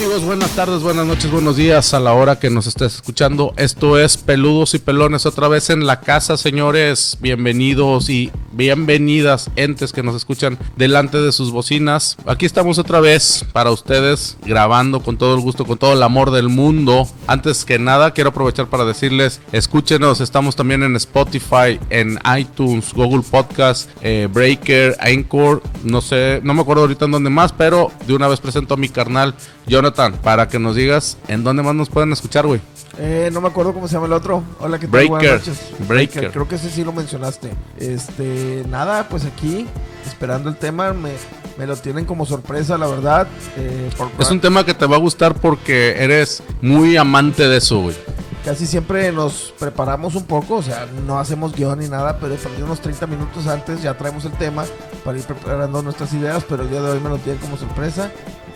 [0.00, 0.24] amigos?
[0.24, 3.52] Buenas tardes, buenas noches, buenos días a la hora que nos estés escuchando.
[3.58, 7.18] Esto es Peludos y Pelones otra vez en la casa, señores.
[7.20, 12.16] Bienvenidos y bienvenidas entes que nos escuchan delante de sus bocinas.
[12.24, 16.30] Aquí estamos otra vez para ustedes grabando con todo el gusto, con todo el amor
[16.30, 17.06] del mundo.
[17.26, 23.24] Antes que nada, quiero aprovechar para decirles, escúchenos, estamos también en Spotify, en iTunes, Google
[23.28, 28.14] Podcast, eh, Breaker, Anchor, no sé, no me acuerdo ahorita en dónde más, pero de
[28.14, 29.34] una vez presento a mi carnal
[29.70, 32.60] Jonathan, para que nos digas en dónde más nos pueden escuchar, güey.
[32.98, 34.42] Eh, no me acuerdo cómo se llama el otro.
[34.58, 34.90] Hola, ¿qué tal?
[34.90, 35.10] Breaker.
[35.10, 35.88] Buenas noches.
[35.88, 36.30] Breaker.
[36.32, 37.50] Creo que ese sí lo mencionaste.
[37.78, 39.66] Este, nada, pues aquí,
[40.06, 41.12] esperando el tema, me,
[41.56, 43.26] me lo tienen como sorpresa, la verdad.
[43.56, 47.56] Eh, por- Es un tema que te va a gustar porque eres muy amante de
[47.58, 47.96] eso, güey.
[48.44, 52.50] Casi siempre nos preparamos un poco, o sea, no hacemos guion ni nada, pero por
[52.64, 54.64] unos 30 minutos antes ya traemos el tema
[55.04, 58.10] para ir preparando nuestras ideas, pero el día de hoy me lo tienen como sorpresa.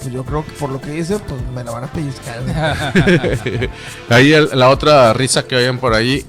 [0.05, 2.43] Pues yo creo que por lo que dice, pues me la van a pellizcar.
[4.11, 6.27] ahí la otra risa que oyen por ahí,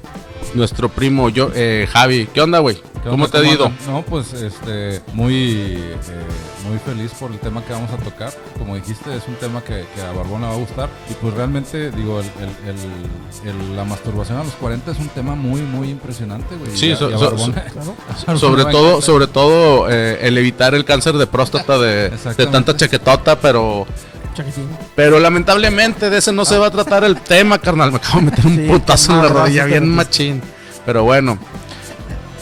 [0.53, 2.25] nuestro primo yo, eh, Javi.
[2.33, 2.81] ¿Qué onda, güey?
[3.05, 3.71] ¿Qué ¿Cómo te ha ido?
[3.87, 5.35] No, pues este, muy,
[5.75, 5.95] eh,
[6.67, 8.33] muy feliz por el tema que vamos a tocar.
[8.57, 10.89] Como dijiste, es un tema que, que a Barbona va a gustar.
[11.11, 12.25] Y pues realmente, digo, el,
[12.65, 12.69] el-
[13.45, 16.75] el- el- la masturbación a los 40 es un tema muy, muy impresionante, güey.
[16.75, 17.93] Sí, Y a- so- y a so- Barbona- Claro.
[18.09, 22.11] a Barbona Sobre todo, sobre todo eh, el evitar el cáncer de próstata de,
[22.51, 23.85] tanta chaquetota, pero
[24.95, 27.91] pero lamentablemente de ese no se va a tratar el tema, carnal.
[27.91, 30.41] Me acabo de meter un Sí, putazo en la rodilla bien machín.
[30.85, 31.37] Pero bueno.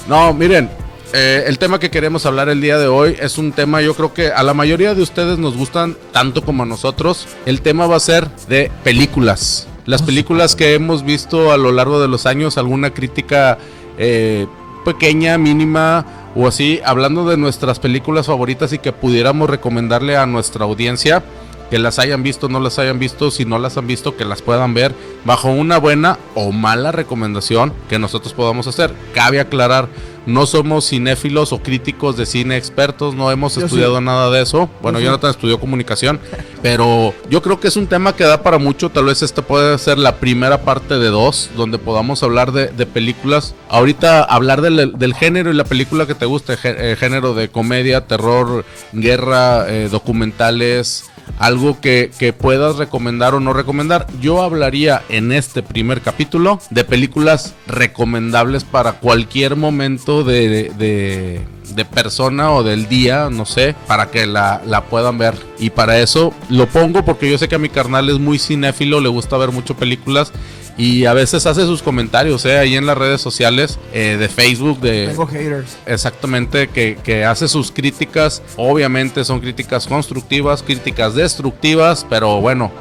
[0.08, 0.70] No, miren,
[1.14, 4.14] eh, el tema que queremos hablar el día de hoy es un tema, yo creo
[4.14, 7.28] que a la mayoría de ustedes nos gustan tanto como a nosotros.
[7.46, 9.68] El tema va a ser de películas.
[9.86, 13.58] Las películas que hemos visto a lo largo de los años, alguna crítica
[13.98, 14.48] eh,
[14.84, 20.66] pequeña, mínima o así, hablando de nuestras películas favoritas y que pudiéramos recomendarle a nuestra
[20.66, 21.24] audiencia
[21.70, 24.42] que las hayan visto, no las hayan visto, si no las han visto, que las
[24.42, 24.94] puedan ver
[25.26, 28.94] bajo una buena o mala recomendación que nosotros podamos hacer.
[29.14, 29.88] Cabe aclarar,
[30.26, 34.04] no somos cinéfilos o críticos de cine expertos, no hemos Yo estudiado sí.
[34.04, 34.70] nada de eso.
[34.82, 35.06] Bueno, Yo sí.
[35.06, 36.20] Jonathan estudió comunicación,
[36.62, 38.90] pero yo creo que es un tema que da para mucho.
[38.90, 42.86] Tal vez esta puede ser la primera parte de dos, donde podamos hablar de, de
[42.86, 43.56] películas.
[43.70, 48.08] Ahorita hablar del, del género y la película que te guste, eh, género de comedia,
[48.08, 51.06] terror, guerra, eh, documentales,
[51.40, 54.08] algo que, que puedas recomendar o no recomendar.
[54.22, 61.42] Yo hablaría en este primer capítulo de películas recomendables para cualquier momento de, de-
[61.76, 65.34] de persona o del día, no sé, para que la, la puedan ver.
[65.58, 69.00] Y para eso lo pongo porque yo sé que a mi carnal es muy cinéfilo,
[69.00, 70.32] le gusta ver mucho películas.
[70.78, 72.58] Y a veces hace sus comentarios, ¿eh?
[72.58, 75.78] ahí en las redes sociales eh, de Facebook, de, Tengo haters.
[75.86, 78.42] Exactamente, que, que hace sus críticas.
[78.58, 82.72] Obviamente son críticas constructivas, críticas destructivas, pero bueno,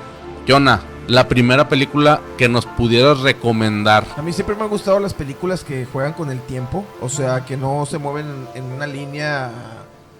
[0.48, 4.06] Jonah, la primera película que nos pudieras recomendar.
[4.16, 7.44] A mí siempre me han gustado las películas que juegan con el tiempo, o sea,
[7.44, 9.50] que no se mueven en, en una línea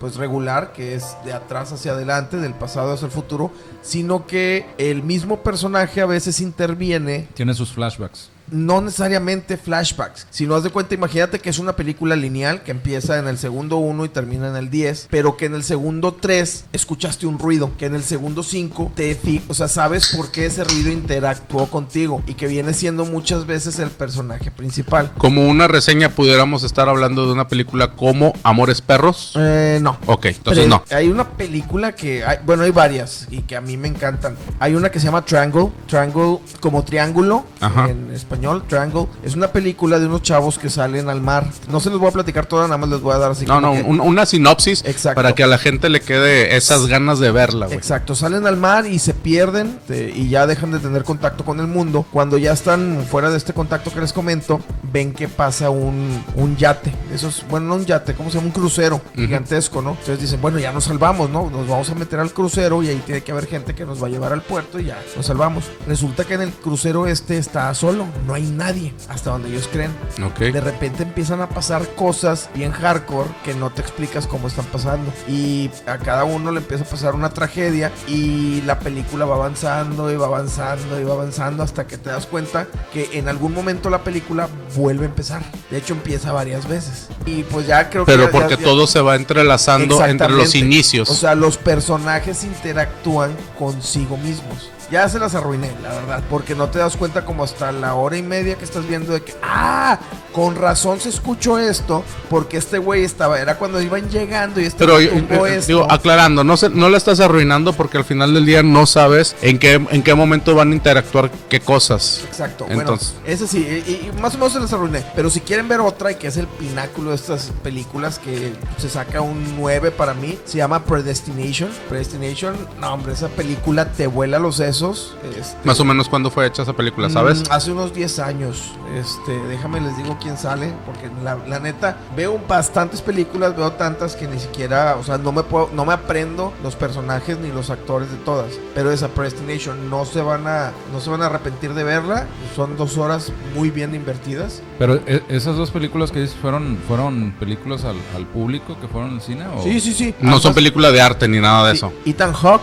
[0.02, 3.52] pues regular, que es de atrás hacia adelante, del pasado hacia el futuro,
[3.82, 8.31] sino que el mismo personaje a veces interviene Tiene sus flashbacks.
[8.50, 10.26] No necesariamente flashbacks.
[10.30, 13.38] Si no haz de cuenta, imagínate que es una película lineal que empieza en el
[13.38, 17.38] segundo 1 y termina en el 10, pero que en el segundo 3 escuchaste un
[17.38, 19.12] ruido, que en el segundo 5 te
[19.48, 23.78] o sea, sabes por qué ese ruido interactuó contigo y que viene siendo muchas veces
[23.78, 25.12] el personaje principal.
[25.19, 29.32] Como una reseña pudiéramos estar hablando de una película como Amores Perros.
[29.36, 29.97] Eh, no.
[30.06, 30.97] Ok, entonces Pero no.
[30.97, 34.36] Hay una película que, hay- bueno, hay varias y que a mí me encantan.
[34.58, 37.88] Hay una que se llama Triangle, Triangle como triángulo Ajá.
[37.91, 39.06] en español, Triangle.
[39.22, 41.47] Es una película de unos chavos que salen al mar.
[41.70, 43.54] No se los voy a platicar toda, nada más les voy a dar así No,
[43.54, 45.16] como no, que- un- una sinopsis Exacto.
[45.16, 47.69] para que a la gente le quede esas ganas de verla.
[47.70, 51.60] Exacto, salen al mar y se pierden te- y ya dejan de tener contacto con
[51.60, 52.04] el mundo.
[52.12, 54.60] Cuando ya están fuera de este contacto que les comento,
[54.92, 56.93] ven que pasa un, un yate.
[57.14, 58.46] Eso es, bueno, no un yate, ¿cómo se llama?
[58.49, 59.90] Un crucero gigantesco, ¿no?
[59.90, 61.49] Entonces dicen, bueno, ya nos salvamos, ¿no?
[61.50, 64.08] Nos vamos a meter al crucero y ahí tiene que haber gente que nos va
[64.08, 65.64] a llevar al puerto y ya nos salvamos.
[65.87, 69.90] Resulta que en el crucero este está solo, no hay nadie, hasta donde ellos creen.
[70.24, 70.38] Ok.
[70.38, 75.12] De repente empiezan a pasar cosas bien hardcore que no te explicas cómo están pasando.
[75.28, 80.10] Y a cada uno le empieza a pasar una tragedia y la película va avanzando
[80.12, 83.90] y va avanzando y va avanzando hasta que te das cuenta que en algún momento
[83.90, 85.42] la película vuelve a empezar.
[85.70, 87.08] De hecho empieza varias veces.
[87.26, 88.12] Y pues ya creo que...
[88.12, 91.08] Pero porque ya- todo se va entrelazando entre los inicios.
[91.10, 94.70] O sea, los personajes interactúan consigo mismos.
[94.92, 98.18] Ya se las arruiné, la verdad, porque no te das cuenta como hasta la hora
[98.18, 99.98] y media que estás viendo de que, ah,
[100.34, 104.78] con razón se escuchó esto, porque este güey estaba, era cuando iban llegando y este
[104.78, 105.66] Pero güey eh, eh, esto.
[105.66, 109.34] digo, aclarando, no se, no la estás arruinando porque al final del día no sabes
[109.40, 112.22] en qué, en qué momento van a interactuar qué cosas.
[112.26, 113.14] Exacto, Entonces.
[113.14, 115.06] bueno, ese sí, y, y más o menos se les arruiné.
[115.16, 118.90] Pero si quieren ver otra, y que es el pináculo de estas películas, que se
[118.90, 121.70] saca un 9 para mí, se llama Predestination.
[121.88, 124.81] Predestination, no, hombre, esa película te vuela los sesos.
[124.82, 127.40] Este, Más o menos cuándo fue hecha esa película, ¿sabes?
[127.49, 128.73] Mm, hace unos 10 años.
[128.94, 134.17] Este, déjame les digo quién sale, porque la, la neta veo bastantes películas, veo tantas
[134.17, 137.70] que ni siquiera, o sea, no me puedo, no me aprendo los personajes ni los
[137.70, 138.52] actores de todas.
[138.75, 142.26] Pero esa Predestination no se van a, no se van a arrepentir de verla.
[142.56, 144.62] Son dos horas muy bien invertidas.
[144.78, 149.14] Pero e- esas dos películas que dices fueron, fueron películas al, al público que fueron
[149.14, 150.14] al cine o Sí, sí, sí.
[150.20, 151.93] No son Ambas- películas de arte ni nada de sí, eso.
[152.05, 152.62] Ethan Hawke,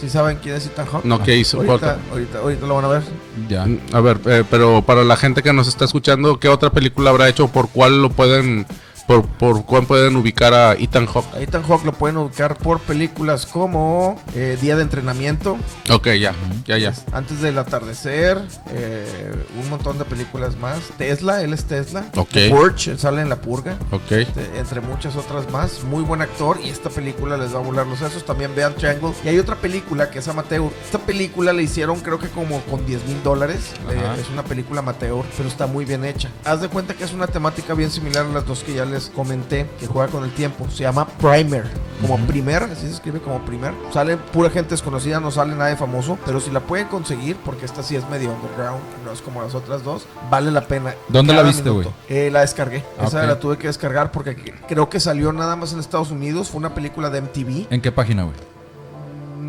[0.00, 1.04] si saben quién es Ethan Hawke.
[1.04, 1.58] No, ¿qué hizo?
[1.58, 3.02] Ahorita, ahorita, ahorita lo van a ver.
[3.48, 3.66] ya.
[3.92, 7.28] A ver, eh, pero para la gente que nos está escuchando, ¿qué otra película habrá
[7.28, 7.48] hecho?
[7.48, 8.66] ¿Por cuál lo pueden,
[9.10, 11.34] por, por cuál pueden ubicar a Ethan Hawke?
[11.34, 15.58] A Ethan Hawke lo pueden ubicar por películas como eh, Día de Entrenamiento,
[15.90, 16.34] Ok, ya,
[16.66, 16.94] ya, ya.
[17.12, 18.40] Antes del atardecer,
[18.70, 20.78] eh, un montón de películas más.
[20.96, 22.04] Tesla, él es Tesla.
[22.14, 22.36] Ok.
[22.48, 23.76] Purge, él sale en La Purga.
[23.90, 24.12] Ok.
[24.12, 25.82] este, Entre muchas otras más.
[25.82, 28.24] Muy buen actor y esta película les va a volar los sesos.
[28.24, 29.12] También vean Triangle.
[29.24, 30.70] Y hay otra película que es amateur.
[30.84, 33.72] Esta película la hicieron creo que como con 10 mil dólares.
[33.90, 36.30] Eh, es una película amateur, pero está muy bien hecha.
[36.44, 38.99] Haz de cuenta que es una temática bien similar a las dos que ya les
[39.08, 40.68] comenté, que juega con el tiempo.
[40.70, 41.64] Se llama Primer.
[42.00, 43.74] Como primer, así se escribe como primer.
[43.92, 46.18] Sale pura gente desconocida, no sale nadie famoso.
[46.24, 49.54] Pero si la pueden conseguir, porque esta sí es medio underground, no es como las
[49.54, 50.94] otras dos, vale la pena.
[51.08, 51.92] ¿Dónde la viste, minuto.
[52.08, 52.84] Eh, la descargué.
[52.98, 54.34] Ah, Esa la tuve que descargar porque
[54.66, 56.48] creo que salió nada más en Estados Unidos.
[56.48, 57.66] Fue una película de MTV.
[57.70, 58.34] ¿En qué página, güey?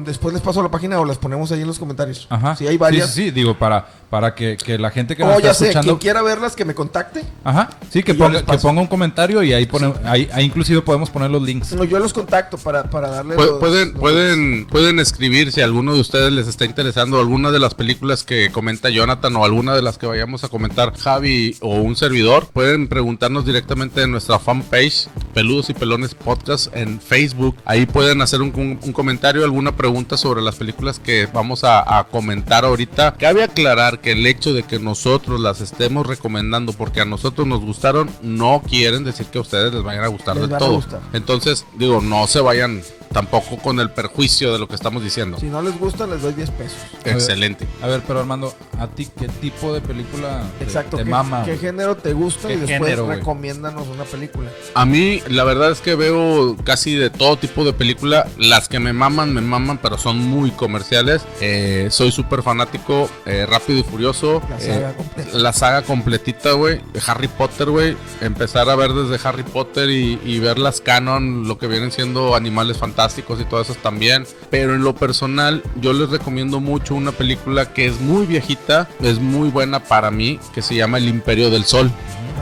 [0.06, 2.28] Después les paso la página o las ponemos ahí en los comentarios.
[2.30, 2.56] Ajá.
[2.56, 3.08] Sí, hay varias.
[3.10, 5.54] Sí, sí, sí, digo, para, para que, que la gente que nos Oh, está ya
[5.54, 5.88] sé, escuchando.
[5.94, 7.24] quien quiera verlas que me contacte.
[7.44, 7.70] Ajá.
[7.90, 11.30] Sí, que ponga, que ponga un comentario y ahí pone, ahí, ahí inclusive podemos poner
[11.32, 11.74] los links.
[11.74, 15.62] No, yo los contacto para, para darle Pu- los- pueden, los- pueden, pueden escribir si
[15.62, 19.76] alguno de ustedes les está interesando alguna de las películas que comenta Jonathan o alguna
[19.76, 22.48] de las que vayamos a comentar Javi o un servidor.
[22.52, 27.56] Pueden preguntarnos directamente en nuestra fanpage Peludos y Pelones Podcast en Facebook.
[27.66, 32.00] Ahí pueden hacer un, un- un comentario, alguna pregunta sobre las películas que vamos a,
[32.00, 33.16] a comentar ahorita.
[33.20, 37.62] Cabe aclarar que el hecho de que nosotros las estemos recomendando porque a nosotros nos
[37.62, 40.76] gustaron no quieren decir que a ustedes les vayan a gustar Les de todo.
[40.76, 41.02] gustar.
[41.14, 45.38] Entonces, digo, no se vayan tampoco con el perjuicio de lo que estamos diciendo.
[45.38, 46.78] Si no les gusta, les doy 10 pesos.
[47.04, 47.68] Excelente.
[47.82, 50.96] A ver, pero Armando, ¿a ti qué tipo de película te- Exacto.
[50.96, 51.44] te ¿Qué, mama?
[51.44, 52.48] qué género te gusta?
[52.48, 54.50] ¿Qué y después género, recomiéndanos una película.
[54.76, 58.28] A mí, la verdad es que veo casi de todo tipo de película.
[58.38, 61.26] Las que me maman, me maman, pero son muy comerciales.
[61.40, 64.42] Eh, soy súper fanático, eh, Rápido y Furioso.
[64.50, 64.94] La eh, saga
[65.34, 66.82] la saga completita, güey.
[67.08, 67.96] Harry Potter, güey.
[68.22, 72.36] Empezar a ver desde Harry Potter y, y ver las canon, lo que vienen siendo
[72.36, 74.26] animales fantásticos y todas esas también.
[74.50, 79.20] Pero en lo personal, yo les recomiendo mucho una película que es muy viejita, es
[79.20, 81.92] muy buena para mí, que se llama El Imperio del Sol.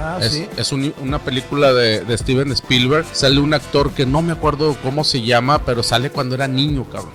[0.01, 0.47] Ah, Es, sí.
[0.57, 3.05] es un- una película de, de Steven Spielberg.
[3.11, 6.85] Sale un actor que no me acuerdo cómo se llama, pero sale cuando era niño,
[6.89, 7.11] cabrón.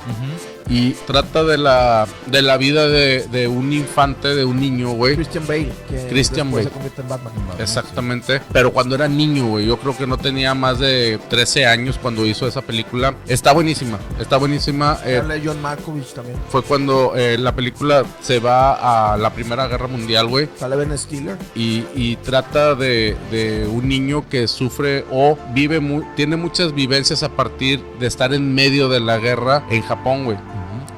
[0.69, 5.14] Y trata de la, de la vida de, de un infante, de un niño, güey.
[5.14, 5.72] Christian Bale.
[5.88, 6.64] Que Christian Bale.
[6.64, 7.32] se convierte en Batman.
[7.58, 8.40] Exactamente.
[8.52, 9.66] Pero cuando era niño, güey.
[9.66, 13.15] Yo creo que no tenía más de 13 años cuando hizo esa película.
[13.29, 13.98] Está buenísima.
[14.20, 14.98] Está buenísima.
[15.05, 16.36] eh, John Malkovich también.
[16.48, 20.48] fue cuando eh, la película se va a la Primera Guerra Mundial, güey.
[20.58, 21.36] Sale Ben Stiller.
[21.55, 27.22] y, y trata de, de un niño que sufre o vive mu- tiene muchas vivencias
[27.22, 30.36] a partir de estar en medio de la guerra en Japón, güey.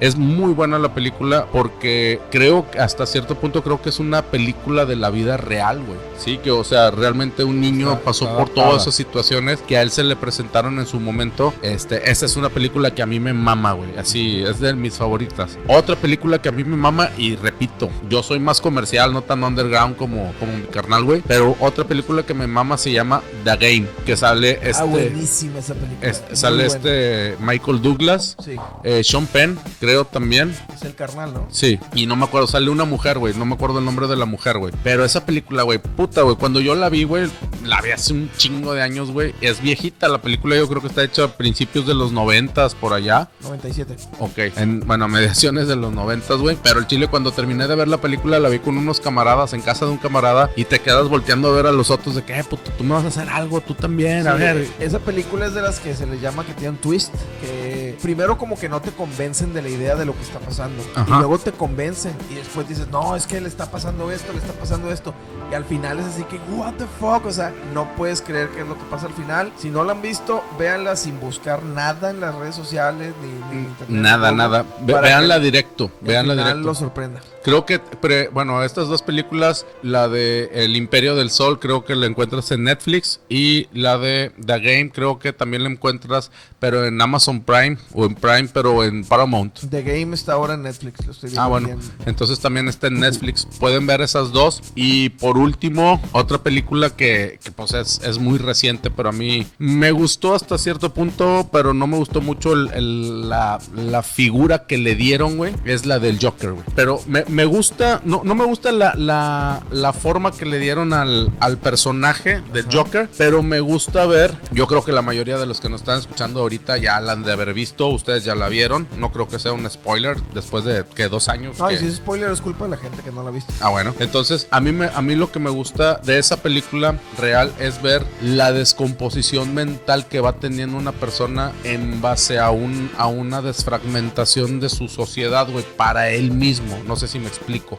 [0.01, 4.23] Es muy buena la película porque creo que hasta cierto punto creo que es una
[4.23, 5.99] película de la vida real, güey.
[6.19, 9.77] Sí, que o sea, realmente un niño Está- pasó está por todas esas situaciones que
[9.77, 11.53] a él se le presentaron en su momento.
[11.63, 13.97] Este, esa es una película que a mí me mama, güey.
[13.99, 15.59] Así, es de mis favoritas.
[15.69, 19.43] Otra película que a mí me mama y repito, yo soy más comercial, no tan
[19.45, 21.23] underground como, como mi carnal, güey.
[21.27, 24.83] Pero otra película que me mama se llama The Game, que sale este...
[24.83, 26.09] ah, buenísima esa película.
[26.11, 26.75] es- sale buena.
[26.77, 30.53] este Michael Douglas, Sí, eh, Sean Penn, creo también.
[30.75, 31.47] es el carnal, ¿no?
[31.49, 34.17] Sí, y no me acuerdo, sale una mujer, güey, no me acuerdo el nombre de
[34.17, 34.75] la mujer, güey.
[34.83, 37.31] Pero esa película, güey, puta, güey, cuando yo la vi, güey,
[37.63, 39.33] la vi hace un chingo de años, güey.
[39.41, 42.95] Es viejita la película, yo creo que está hecha a principios de los noventas, por
[42.95, 43.29] allá.
[43.43, 43.95] 97.
[44.19, 46.59] Ok, en, bueno, mediaciones de los noventas, güey.
[46.65, 49.61] Pero el chile, cuando terminé de ver la película, la vi con unos camaradas en
[49.61, 52.37] casa de un camarada y te quedas volteando a ver a los otros de que,
[52.37, 54.67] eh, puto, tú me vas a hacer algo, tú también, a ver.
[54.81, 57.15] Esa película es de las que se le llama que tiene un twist.
[57.41, 60.83] Que primero como que no te convencen de la idea de lo que está pasando.
[60.95, 61.07] Ajá.
[61.17, 62.15] Y luego te convencen.
[62.31, 65.15] Y después dices, no, es que le está pasando esto, le está pasando esto.
[65.51, 67.25] Y al final es así que, what the fuck.
[67.27, 69.53] O sea, no puedes creer qué es lo que pasa al final.
[69.59, 73.65] Si no la han visto, véanla sin buscar nada en las redes sociales ni, ni
[73.67, 73.89] internet.
[74.03, 74.65] Nada, nada.
[74.81, 76.61] Veanla directo, veanla directo.
[76.61, 77.21] lo sorprenda.
[77.45, 81.95] Creo que, pre- bueno, estas dos películas, la de El Imperio del Sol, creo que
[81.95, 83.21] la encuentras en Netflix.
[83.29, 88.05] Y la de The Game, creo que también la encuentras, pero en Amazon Prime o
[88.05, 89.61] en Prime, pero en Paramount.
[89.69, 91.05] The Game está ahora en Netflix.
[91.07, 91.67] Lo estoy viendo Ah, bueno.
[91.69, 91.79] bien.
[92.07, 93.47] Entonces también está en Netflix.
[93.59, 94.63] Pueden ver esas dos.
[94.75, 99.47] Y por último, otra película que, que, pues es, es muy reciente, pero a mí
[99.59, 104.67] me gustó hasta cierto punto, pero no me gustó mucho el- el- la, la figura
[104.67, 105.55] que le dieron, güey.
[105.65, 106.65] Es la del Joker, güey.
[106.75, 110.93] Pero me, me gusta, no, no me gusta la, la, la forma que le dieron
[110.93, 115.47] al, al personaje del Joker, pero me gusta ver, yo creo que la mayoría de
[115.47, 118.49] los que nos están escuchando ahorita ya la han de haber visto, ustedes ya la
[118.49, 118.87] vieron.
[118.99, 121.59] No creo que sea un spoiler después de que dos años.
[121.59, 123.33] No, y que- si es spoiler es culpa de la gente que no la ha
[123.33, 123.53] visto.
[123.61, 123.95] Ah, bueno.
[123.99, 127.83] Entonces, a mí, me, a mí lo que me gusta de esa película real es
[127.83, 133.43] ver la descomposición mental que va teniendo una persona en base a, un, a una
[133.43, 136.79] desfragmentación de su sociedad, güey, para él mismo.
[136.87, 137.79] No sé si me explico.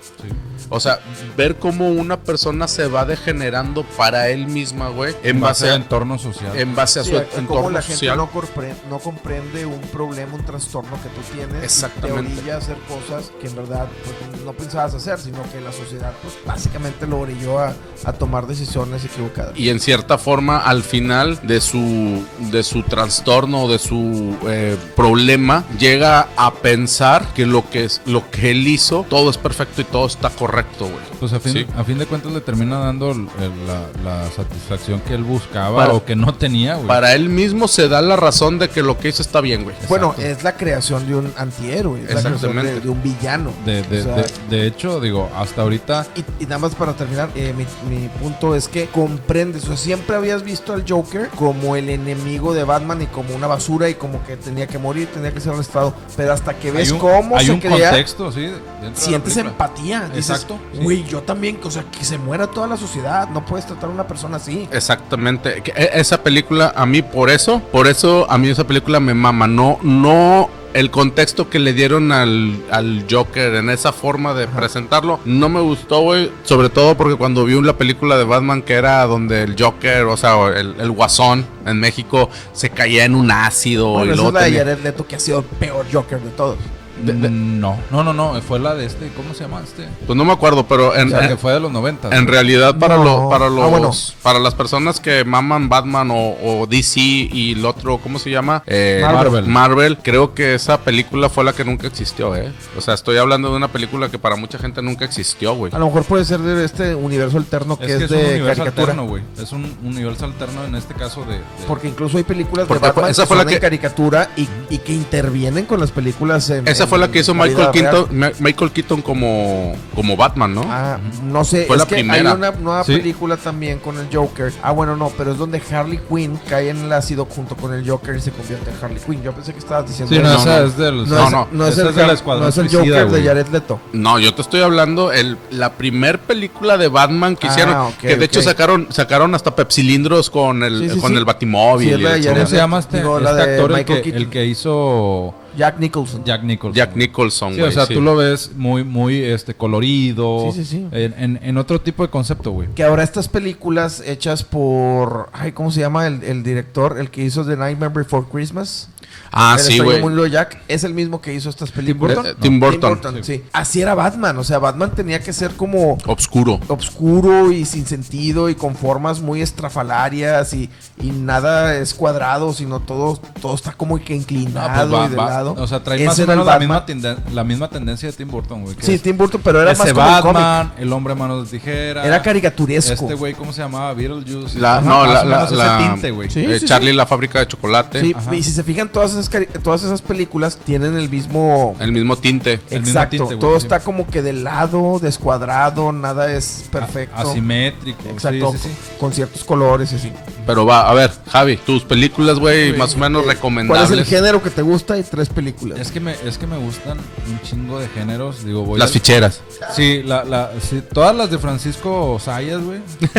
[0.70, 1.00] O sea,
[1.36, 5.76] ver cómo una persona se va degenerando para él misma, güey, en base al a,
[5.76, 6.58] entorno social.
[6.58, 8.18] en base a Sí, su entorno la gente social.
[8.18, 11.64] no, compre- no comprende un problema, un trastorno que tú tienes.
[11.68, 12.32] Exactamente.
[12.32, 15.62] Y te orilla a hacer cosas que en verdad pues, no pensabas hacer, sino que
[15.62, 17.74] la sociedad pues, básicamente lo orilló a,
[18.06, 19.54] a tomar decisiones equivocadas.
[19.58, 25.64] y en cierta forma al final de su de su trastorno de su eh, problema
[25.80, 29.84] llega a pensar que lo que es lo que él hizo todo es perfecto y
[29.86, 31.66] todo está correcto güey Pues a fin, Sí.
[31.78, 33.28] a fin de cuentas le termina dando el-
[33.68, 36.88] la, la satisfacción que él buscaba Para- o que no tenía, güey.
[36.88, 39.76] para él mismo se da la razón de que lo que hizo está bien güey
[39.90, 42.74] Bueno, es la creación de un antihéroe, Exactamente.
[42.74, 43.52] de, de un villano.
[43.66, 46.94] De, de- O sea, de- de hecho, digo, hasta ahorita Y, y nada más para
[46.94, 51.30] terminar, eh, mi, mi punto es que comprendes, o sea, siempre habías visto al Joker
[51.30, 55.08] como el enemigo de Batman y como una basura y como que tenía que morir,
[55.14, 57.90] tenía que ser arrestado, pero hasta que ves hay un, cómo hay se un crea,
[57.90, 58.52] contexto, sí.
[58.94, 60.10] sientes empatía.
[60.14, 60.80] Dices, Exacto, sí.
[60.84, 63.94] Güey, yo también, o sea, que se muera toda la sociedad, no puedes tratar a
[63.94, 64.68] una persona así.
[64.72, 69.00] exactamente Que, e- esa película a mí por eso por eso a mí esa película
[69.00, 74.36] me mama no no el contexto que le dieron al, al Joker en esa forma
[74.36, 76.32] de presentarlo no me gustó, güey.
[76.44, 80.16] Sobre todo porque cuando vi la película de Batman que era donde el Joker, o
[80.18, 84.42] sea, el, el guasón en México se caía en un ácido Bueno, y es la
[84.44, 86.58] de Jared Leto que ha sido el peor Joker de todos.
[87.04, 89.88] De- de- No, no, no, no, fue la de este, ¿cómo se llama este?
[90.06, 92.16] Pues no me acuerdo, pero en, o sea, en- que fue de los 90.
[92.16, 93.04] en realidad para, No.
[93.04, 93.92] lo- para los Ah, bueno.
[94.22, 98.64] para las personas que maman Batman o, o DC y el otro, ¿cómo se llama?
[98.68, 99.46] Eh, Marvel.
[99.48, 102.52] Marvel, creo que esa película fue la que nunca existió, ¿eh?
[102.78, 105.74] O sea, estoy hablando de una película que para mucha gente nunca existió, güey.
[105.76, 108.18] A lo mejor puede ser de este universo alterno que Es es, que es, un
[108.18, 108.92] de universo caricatura.
[108.94, 109.24] alterno, güey.
[109.42, 111.36] Es un universo alterno en este caso de...
[111.36, 113.56] de- Porque incluso hay películas Porque de Batman fue- esa que fue la son en
[113.56, 117.34] que- caricatura y, y que intervienen con las películas en Esa fue la que hizo
[117.34, 118.34] Michael Keaton, real.
[118.40, 120.62] Michael Keaton como, como Batman, ¿no?
[120.68, 122.32] Ah, no sé, Fue es la que primera.
[122.32, 122.98] hay una nueva Sí.
[122.98, 124.52] película también con el Joker.
[124.64, 127.88] Ah, bueno, no, pero es donde Harley Quinn cae en el ácido junto con el
[127.90, 129.22] Joker y se convierte en Harley Quinn.
[129.24, 130.40] Yo pensé que estabas diciendo Sí, no, eso.
[130.42, 130.66] esa no.
[130.68, 131.10] es del...
[131.10, 133.24] No, no, no, no el, Escuadrón no es el Joker de.
[133.24, 133.80] Jared Leto.
[133.94, 137.98] No, yo te estoy hablando el, la primer película de Batman que Ah, hicieron, ok,
[137.98, 141.18] que de hecho sacaron sacaron hasta pepsilindros con el Sí, sí, con sí.
[141.18, 141.88] el Batimóvil.
[141.90, 143.72] Sí, es y la el de ¿Cómo Jared se llama este, este de actor
[144.16, 146.24] el que hizo Jack Nicholson.
[146.24, 146.74] Jack Nicholson?
[146.76, 147.70] Jack Nicholson, Sí, güey.
[147.70, 147.94] o sea, sí.
[147.94, 150.52] tú lo ves muy, muy este, colorido.
[150.54, 150.88] Sí, sí, sí.
[150.92, 152.70] En, en- en otro tipo de concepto, güey.
[152.76, 155.30] Que ahora estas películas hechas por.
[155.34, 156.98] Ay, ¿cómo se llama el, el director?
[157.00, 158.90] El que hizo The Nightmare Before Christmas.
[159.32, 160.02] Ah, El sí, güey.
[160.02, 162.16] mundo Jack es el mismo que hizo estas películas.
[162.18, 162.26] Burton?
[162.32, 163.00] Eh, eh, Tim Burton.
[163.24, 163.44] sí.
[163.54, 164.38] Así era Batman.
[164.38, 166.60] O sea, Batman tenía que ser como Obscuro.
[166.68, 170.70] obscuro y sin sentido y con formas muy estrafalarias y,
[171.02, 175.10] y nada es cuadrado, sino todo, todo está como que inclinado Ah, pues va, y
[175.10, 175.56] de va- lado.
[175.58, 178.64] O sea, trae más o menos la misma, tenden- la misma tendencia de Tim Burton,
[178.64, 178.76] güey.
[178.80, 180.34] Sí, es Tim Burton, pero era ese más como.
[180.34, 182.06] Batman, el hombre manos de tijera.
[182.06, 182.94] Era caricaturesco.
[182.94, 183.94] Este güey, ¿cómo se llamaba?
[183.94, 184.60] Beetlejuice.
[184.60, 186.30] La- no, la- la- la- tinte, güey.
[186.30, 186.96] Sí, Eh, sí, Charlie sí.
[186.98, 188.02] la fábrica de chocolate.
[188.02, 188.36] Sí, Ajá.
[188.36, 189.30] y si se fijan, todas esas,
[189.64, 191.76] todas esas películas tienen el mismo...
[191.80, 192.54] El mismo tinte.
[192.70, 193.66] el mismo Exacto, tinte, güey, todo sí.
[193.66, 197.16] está como que de lado, descuadrado, nada es perfecto.
[197.16, 198.10] Asimétrico.
[198.10, 198.76] Exacto, Sí, sí, sí.
[199.00, 200.12] con ciertos colores y así.
[200.48, 203.92] Pero va, a ver, Javi, tus películas, güey, más o menos ¿Cuál recomendables.
[203.92, 205.78] es el género que te gusta y tres películas?
[205.80, 206.98] Es que, me, es que me gustan
[207.30, 208.44] un chingo de géneros.
[208.46, 209.42] Digo, voy Las al- ficheras.
[209.76, 212.80] Sí, la, la, sí, todas las de Francisco Sayas, güey.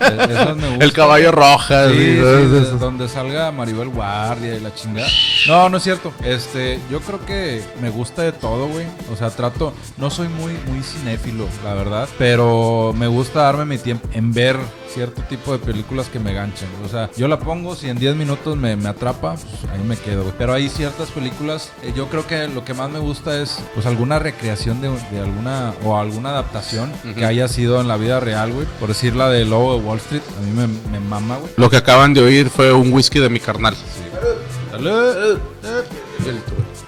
[0.00, 0.82] Eh, Esas me gustan.
[0.82, 1.88] El caballo roja.
[1.90, 5.08] Sí, de- donde salga Maribel Guardia y la chingada.
[5.48, 6.12] No, no es cierto.
[6.24, 8.86] Este, yo creo que me gusta de todo, güey.
[9.12, 13.78] O sea, trato, no soy muy, muy cinéfilo, la verdad, pero me gusta darme mi
[13.78, 14.56] tiempo en ver
[14.94, 16.67] cierto tipo de películas que me ganchen.
[16.84, 19.96] O sea, yo la pongo, si en 10 minutos me, me atrapa, pues ahí me
[19.96, 20.34] quedo, güey.
[20.38, 23.86] Pero hay ciertas películas, eh, yo creo que lo que más me gusta es, pues,
[23.86, 28.52] alguna recreación de, de alguna, o alguna adaptación que haya sido en la vida real,
[28.52, 28.66] güey.
[28.80, 31.52] Por decir la de Lobo de Wall Street, a mí me, me mama, güey.
[31.56, 33.74] Lo que acaban de oír fue un whisky de mi carnal.
[34.70, 35.38] Salud.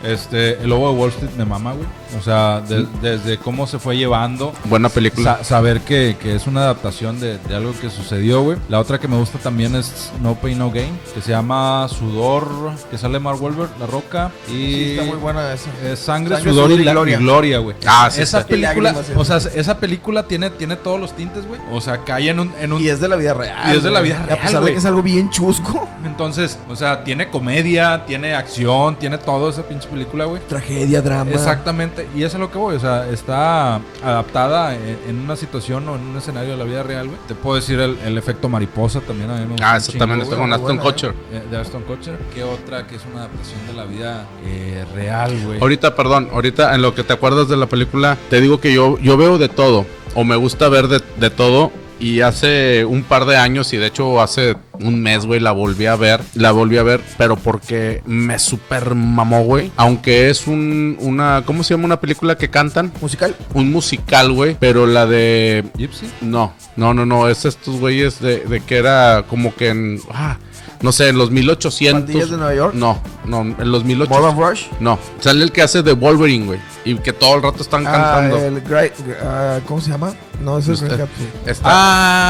[0.03, 1.87] Este, el lobo de Wall Street me mama, güey.
[2.19, 4.53] O sea, de- desde cómo se fue llevando.
[4.65, 5.39] Buena película.
[5.39, 8.57] sa- saber que, que es una adaptación de, de algo que sucedió, güey.
[8.69, 12.49] La otra que me gusta también es No Pain No Gain, que se llama Sudor,
[12.91, 14.31] que sale Mark Wahlberg, La Roca.
[14.49, 15.71] Y Sí, está muy buena esa.
[15.85, 17.17] es sangre, Sangre, sudor, sudor y, gloria.
[17.17, 17.77] y gloria, güey.
[17.87, 21.61] Ah, sí, esa película, o sea, esa película tiene, tiene todos los tintes, güey.
[21.71, 23.73] O sea, cae en un, en un Y es de la vida real.
[23.75, 25.87] Y es de la vida real, A pesar de que es algo bien chusco.
[26.05, 30.43] entonces, o sea, tiene comedia, tiene acción, tiene todo esa pinche película, güey.
[30.49, 31.31] Tragedia, drama.
[31.31, 35.89] Exactamente, y eso es lo que voy, o sea, está adaptada en, en una situación
[35.89, 37.19] o en un escenario de la vida real, güey.
[37.29, 39.93] Te puedo decir el, el efecto mariposa también a mí me gusta Ah, un eso
[39.93, 41.15] chingo, también está con Aston buena, Kutcher.
[41.33, 42.19] eh, de Aston Kutcher.
[42.35, 45.61] ¿Qué otra que es una adaptación de la vida eh, real, güey?
[45.61, 48.99] Ahorita, perdón, ahorita en lo que te acuerdas de la película, te digo que yo,
[48.99, 53.27] yo veo de todo, o me gusta ver de, de todo, y hace un par
[53.27, 56.79] de años, y de hecho hace un mes, güey, la volví a ver, la volví
[56.79, 61.85] a ver, pero porque me super mamó, güey, aunque es un, una, ¿cómo se llama
[61.85, 62.93] una película que cantan?
[63.01, 63.37] Musical.
[63.55, 65.65] Un musical, güey, pero la de...
[65.77, 66.07] Gypsy.
[66.23, 70.01] No, no, no, no, es estos güeyes de, de que era como que en...
[70.11, 70.39] ah,
[70.83, 72.03] no sé, en los 1800...
[72.05, 72.75] Pandillas de Nueva York.
[72.75, 74.09] No, no, en los 1800...
[74.09, 74.65] Morgan Rush.
[74.81, 76.61] No, sale el que hace de Wolverine, güey.
[76.85, 78.37] Y que todo el rato están Ah, cantando.
[78.39, 80.15] el Great, ah, ¿Cómo se llama?
[80.43, 81.07] No, ese es Gatsby.
[81.45, 81.63] Está,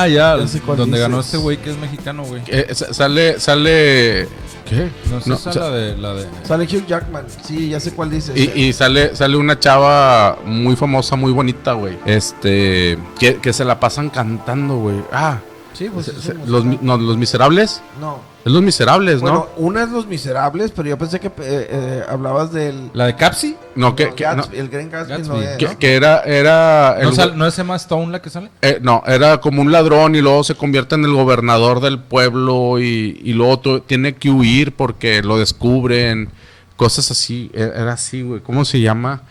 [0.03, 0.47] Ah, ya, donde
[0.87, 1.01] dices.
[1.01, 2.43] ganó este güey que es mexicano, güey.
[2.49, 4.27] eh, sa- sale, sale.
[4.69, 4.89] ¿Qué?
[5.11, 6.27] No sé, No, esa sa- la de, la de...
[6.45, 7.25] Sale Hugh Jackman.
[7.45, 8.37] Sí, ya sé cuál dices.
[8.37, 11.97] y, y sale, sale una chava muy famosa, muy bonita, güey.
[12.07, 14.97] Este, que, que se la pasan cantando, güey.
[15.13, 15.39] Ah,
[15.81, 17.81] Sí, pues se- se- los, no, los miserables.
[17.99, 18.19] No.
[18.45, 19.65] Es los miserables, Bueno, ¿no?
[19.65, 22.91] una es Los Miserables, pero yo pensé que eh, eh, hablabas del.
[22.93, 23.57] ¿La de Capsi?
[23.77, 25.29] No, que, no, que, no, el Gran Gatsby, Gatsby.
[25.29, 25.79] no es, que- ¿no?
[25.79, 26.97] que era, era.
[26.99, 28.51] el ¿No, güey- sal- ¿No es Emma Stone la que sale?
[28.61, 32.79] Eh, no, era como un ladrón y luego se convierte en el gobernador del pueblo
[32.79, 36.29] y, y luego tiene que huir porque lo descubren,
[36.77, 39.23] cosas así, e- era así, güey, ¿cómo se llama?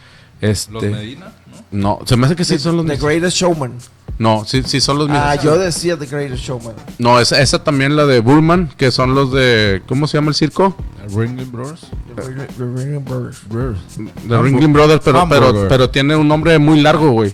[0.41, 1.31] Este, Los Medina,
[1.71, 1.99] ¿no?
[2.05, 3.73] se me hace que sí The- son los The Greatest Showman.
[4.19, 5.43] No, sí, sí son los Ah, mismos.
[5.43, 6.73] yo decía The Greatest Showman.
[6.97, 10.35] No, esa, esa también la de Burman, que son los de, ¿cómo se llama el
[10.35, 10.75] circo?
[11.15, 11.87] Ringling Brothers.
[12.15, 13.37] The Ring- The Ring Brothers.
[14.27, 17.33] The Ringling Brothers, pero, pero, pero tiene un nombre muy largo, güey.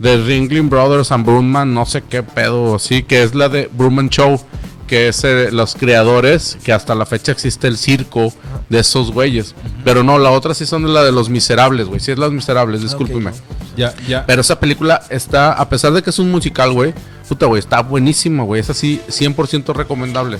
[0.00, 4.08] The Ringling Brothers and Brunman, no sé qué pedo, sí, que es la de Brunman
[4.08, 4.40] Show,
[4.94, 8.32] que es eh, los creadores, que hasta la fecha existe el circo
[8.68, 9.52] de esos güeyes.
[9.82, 11.98] Pero no, la otra sí son de la de los miserables, güey.
[11.98, 13.30] Sí es los miserables, discúlpeme.
[13.30, 13.36] ok.
[13.76, 14.24] Ya, ya.
[14.24, 16.94] Pero esa película está, a pesar de que es un musical, güey,
[17.28, 18.60] puta, güey, está buenísima, güey.
[18.60, 20.38] Es así, 100% recomendable.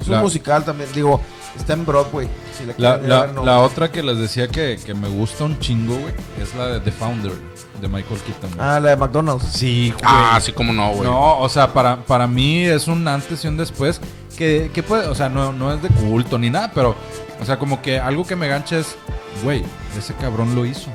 [0.00, 1.20] Es La- un musical también, digo,
[1.58, 2.28] está en Broadway.
[2.56, 3.44] Si la La, quieren la- ver, no.
[3.44, 6.80] la otra que les decía que, que me gusta un chingo, güey, es la de
[6.80, 7.32] The Founder,
[7.80, 8.50] de Michael Keaton.
[8.58, 9.46] Ah, la de McDonald's.
[9.52, 10.02] sí, güey.
[10.04, 11.08] Ah, sí, como no, güey.
[11.08, 14.00] No, o sea, para, para mí es un antes y un después.
[14.36, 16.94] Que, que puede, o sea, no, no es de culto ni nada, pero,
[17.40, 18.94] o sea, como que algo que me gancha es,
[19.42, 19.64] güey,
[19.98, 20.90] ese cabrón lo hizo.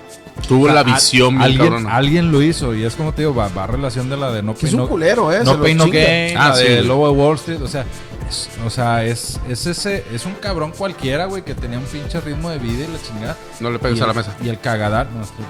[0.48, 3.48] Tuvo O sea, la visión, alguien, alguien lo hizo, y es como te digo, va,
[3.50, 5.42] va a relación de la de No Que es Pay un No, culero, ¿eh?
[5.44, 5.88] no, lo Pay No.
[5.90, 6.84] Gain, Ah, la sí, de.
[6.84, 7.84] Lobo de Wall Street, o sea,
[8.66, 12.50] o sea, es, es ese, es un cabrón cualquiera, güey, que tenía un pinche ritmo
[12.50, 13.38] de vida y la chingada.
[13.60, 14.36] No le Y pegues a la mesa.
[14.44, 15.46] Y el cagadal, no, estoy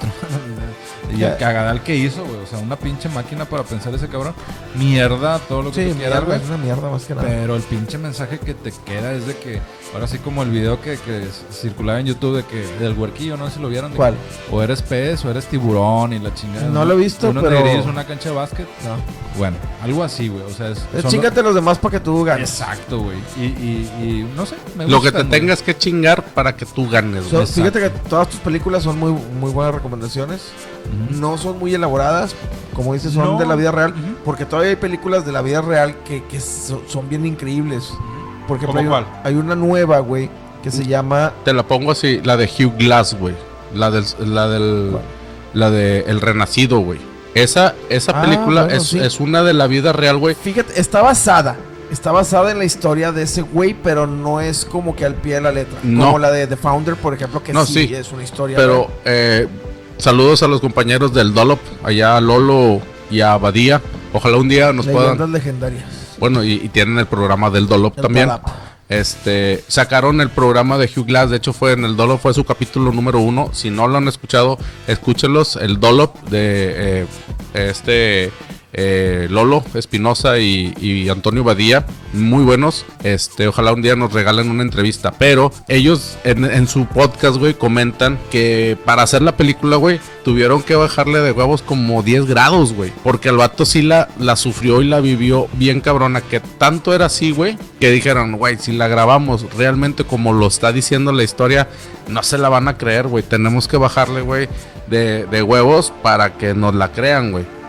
[1.17, 4.33] y el cagadal que hizo, güey, o sea, una pinche máquina para pensar ese cabrón.
[4.75, 6.39] Mierda, todo lo que Sí, tú quieras, güey.
[6.41, 7.27] es una mierda más que nada.
[7.27, 9.61] Pero el pinche mensaje que te queda es de que,
[9.93, 13.47] ahora sí como el video que, que circulaba en YouTube de que del huerquillo, no
[13.49, 13.91] sé si lo vieron.
[13.93, 14.13] ¿Cuál?
[14.13, 16.67] que o eres pez o eres tiburón y la chingada.
[16.69, 18.67] No lo he visto, Unos pero- en una cancha de básquet.
[18.85, 18.95] No.
[19.37, 20.43] Bueno, algo así, güey.
[20.43, 22.49] O sea, es, Eh, son- Chíngate los demás para que tú ganes.
[22.49, 23.17] Exacto, güey.
[23.37, 25.29] Y, y, y no sé, me Lo que te güey.
[25.29, 27.47] tengas que chingar para que tú ganes, So, güey.
[27.47, 30.41] fíjate que todas tus películas son muy, muy buenas recomendaciones.
[31.11, 32.35] No son muy elaboradas,
[32.73, 33.37] como dices, son No.
[33.39, 33.93] de la vida real.
[34.25, 37.91] Porque todavía hay películas de la vida real que, que so- son bien increíbles.
[38.51, 39.21] Por ejemplo, ¿Cómo hay, cuál?
[39.23, 40.29] hay una nueva, güey,
[40.61, 41.31] que se llama.
[41.45, 43.33] Te la pongo así, la de Hugh Glass, güey.
[43.73, 45.03] La del, la del, ¿Cuál?
[45.53, 46.99] la de El Renacido, güey.
[47.33, 48.99] Esa, esa Ah, película bueno, es, sí.
[48.99, 50.35] es una de la vida real, güey.
[50.35, 51.55] Fíjate, está basada.
[51.89, 55.35] Está basada en la historia de ese güey, pero no es como que al pie
[55.35, 55.79] de la letra.
[55.83, 56.05] No.
[56.07, 57.93] Como la de The Founder, por ejemplo, que No, sí, sí.
[57.95, 58.57] es una historia.
[58.57, 59.47] Pero eh,
[59.97, 63.81] saludos a los compañeros del Dolop, allá a Lolo y a Badía.
[64.13, 65.31] Ojalá un día nos Leyendas puedan.
[65.31, 65.83] legendarias.
[66.21, 68.29] Bueno, y, y tienen el programa del Dolop El también.
[68.29, 68.47] Dolop.
[68.87, 72.43] Este, sacaron el programa de Hugh Glass, de hecho fue en el Dolop, fue su
[72.43, 73.49] capítulo número uno.
[73.53, 75.55] Si no lo han escuchado, escúchenlos.
[75.55, 77.07] El Dolop de eh,
[77.53, 78.31] este
[78.73, 82.85] eh, Lolo Espinosa y, Antonio Badía, muy buenos.
[83.03, 85.11] Este, ojalá un día nos regalen una entrevista.
[85.11, 90.75] Pero ellos en, su podcast, güey, comentan que para hacer la película, güey, tuvieron que
[90.75, 92.91] bajarle de huevos como 10 grados, güey.
[93.03, 96.21] Porque el vato sí la, la sufrió y la vivió bien cabrona.
[96.21, 100.71] Que tanto era así, güey, que dijeron, güey, si la grabamos realmente como lo está
[100.71, 101.67] diciendo la historia,
[102.07, 103.23] no se la van a creer, güey.
[103.23, 104.47] Tenemos que bajarle, güey,
[104.87, 107.60] de, de huevos para que nos la crean, güey.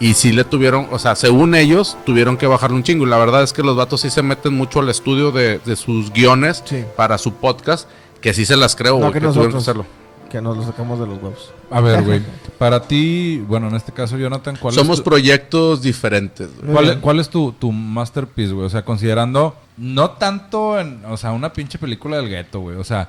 [0.00, 3.04] Y sí le tuvieron, o sea, según ellos, tuvieron que bajarle un chingo.
[3.06, 5.74] Y la verdad es que los vatos sí se meten mucho al estudio de, de
[5.76, 6.84] sus guiones Sí.
[6.96, 7.88] para su podcast,
[8.20, 9.62] que sí se las creo, No, güey, que que, tuvieron que nosotros.
[9.84, 9.98] hacerlo.
[10.30, 11.50] Que nos lo sacamos de los huevos.
[11.70, 12.20] A ver, güey.
[12.58, 17.18] Para ti, bueno, en este caso, Jonathan, ¿cuál Somos es tu, proyectos diferentes, cuál, cuál
[17.20, 18.66] es tu, tu masterpiece, güey?
[18.66, 22.76] O sea, considerando no tanto en, o sea, una pinche película del gueto, güey.
[22.76, 23.08] O sea,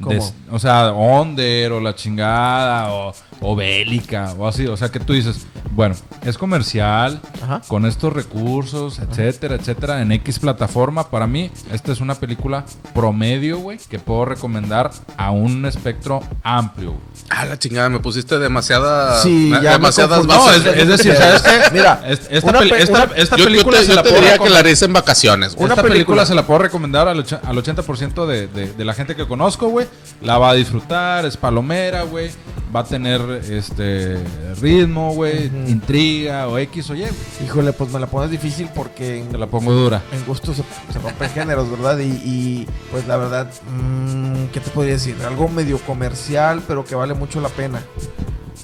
[0.00, 0.14] ¿Cómo?
[0.14, 4.66] des- o sea, Onder o la chingada o, o bélica o así.
[4.66, 7.60] O sea, que tú dices, bueno, es comercial, Ajá.
[7.68, 11.08] con estos recursos, etcétera, etcétera, en X plataforma.
[11.10, 16.90] Para mí, esta es una película promedio, güey, que puedo recomendar a un espectro amplio,
[16.92, 17.00] güey.
[17.30, 19.22] Ah, la chingada, me pusiste demasiada.
[19.22, 20.34] Sí, me- ya me demasiadas confundí.
[20.64, 21.50] No, es, es decir, ¿sabes qué?
[21.72, 23.94] Mira, Es- esta, una peli- pe- esta- una- esta yo, yo película te, se yo
[23.96, 25.54] la te puedo diría que la harías en vacaciones.
[25.56, 25.92] Una Esta película.
[25.92, 27.24] película se la puedo recomendar al, al
[27.56, 29.86] 80% de, de- de la gente que conozco, güey.
[30.22, 32.30] La va a disfrutar, es palomera, güey.
[32.74, 34.18] Va a tener este
[34.60, 37.12] ritmo, güey, intriga o X o Y, güey.
[37.44, 40.02] Híjole, pues me la pones difícil porque en, Te la pongo dura.
[40.12, 40.62] en gusto se,
[40.92, 41.98] se rompen géneros, ¿verdad?
[41.98, 45.16] Y, y, pues la verdad, mm, ¿qué te podría decir?
[45.26, 47.82] Algo medio comercial, pero que vale mucho la pena.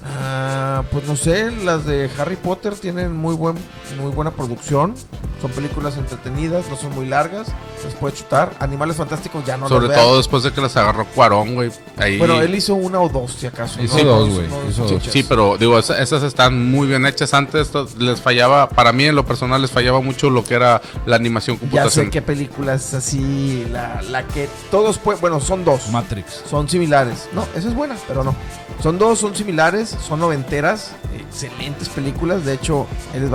[0.04, 3.56] Ah, pues no sé, las de Harry Potter tienen muy buen,
[4.00, 4.94] muy buena producción.
[5.40, 7.48] Son películas entretenidas, no son muy largas,
[7.80, 8.52] se les puede chutar.
[8.58, 10.00] Animales Fantásticos ya no Sobre los vean.
[10.00, 11.70] todo después de que las agarró Cuarón, güey.
[11.98, 12.16] Ahí.
[12.18, 13.82] Bueno, él hizo una o dos, si acaso.
[13.82, 14.04] Hizo ¿no?
[14.04, 17.34] dos, güey, no, sí, pero digo, esa- esas están muy bien hechas.
[17.34, 20.80] Antes esto les fallaba, para mí en lo personal les fallaba mucho lo que era
[21.04, 22.06] la animación Ya computacional.
[22.06, 25.90] sé qué película es así, la, la que todos pueden, bueno, son dos.
[25.90, 26.44] Matrix.
[26.48, 27.28] Son similares.
[27.34, 28.34] No, esa es buena, pero no.
[28.82, 32.44] Son dos, son similares, son noventeras, excelentes películas.
[32.44, 32.86] De hecho,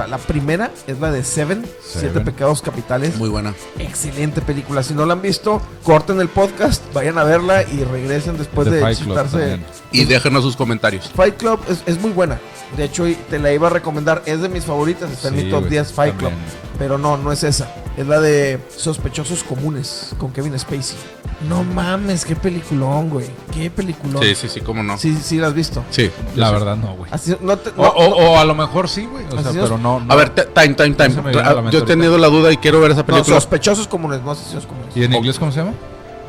[0.10, 2.22] la primera es la de Seven, Siete.
[2.22, 3.18] Pecados Capitales.
[3.18, 3.54] Muy buena.
[3.80, 4.82] Excelente película.
[4.84, 8.76] Si no la han visto, corten el podcast, vayan a verla y regresen después The
[8.76, 9.60] de chutarse.
[9.92, 11.12] Y déjenos sus comentarios.
[11.16, 12.40] Fight Club es, es muy buena.
[12.78, 14.24] De hecho, te la iba a recomendar.
[14.26, 15.12] Es de mis favoritas.
[15.12, 16.32] Está en Sí, mi top güey, 10 Fight también.
[16.40, 16.42] Club.
[16.80, 17.70] Pero no, no es esa.
[17.98, 20.98] Es la de Sospechosos Comunes con Kevin Spacey.
[21.50, 23.28] No mames, qué peliculón, güey.
[23.54, 24.22] Qué peliculón.
[24.24, 24.98] Sí, sí, sí, cómo no.
[24.98, 25.84] Sí, sí, la has visto.
[25.90, 26.10] Sí.
[26.36, 26.54] La sí.
[26.54, 27.12] verdad, no, güey.
[27.12, 29.26] Así, no te- O, no- o- o a lo mejor sí, güey.
[29.26, 30.14] O sea, pero no, no.
[30.14, 31.16] A ver, time, time, time.
[31.72, 33.36] Yo he tenido la duda y quiero ver esa no, película.
[33.38, 34.96] sospechosos comunes, no asesinos comunes.
[34.96, 35.74] ¿Y en inglés cómo se llama?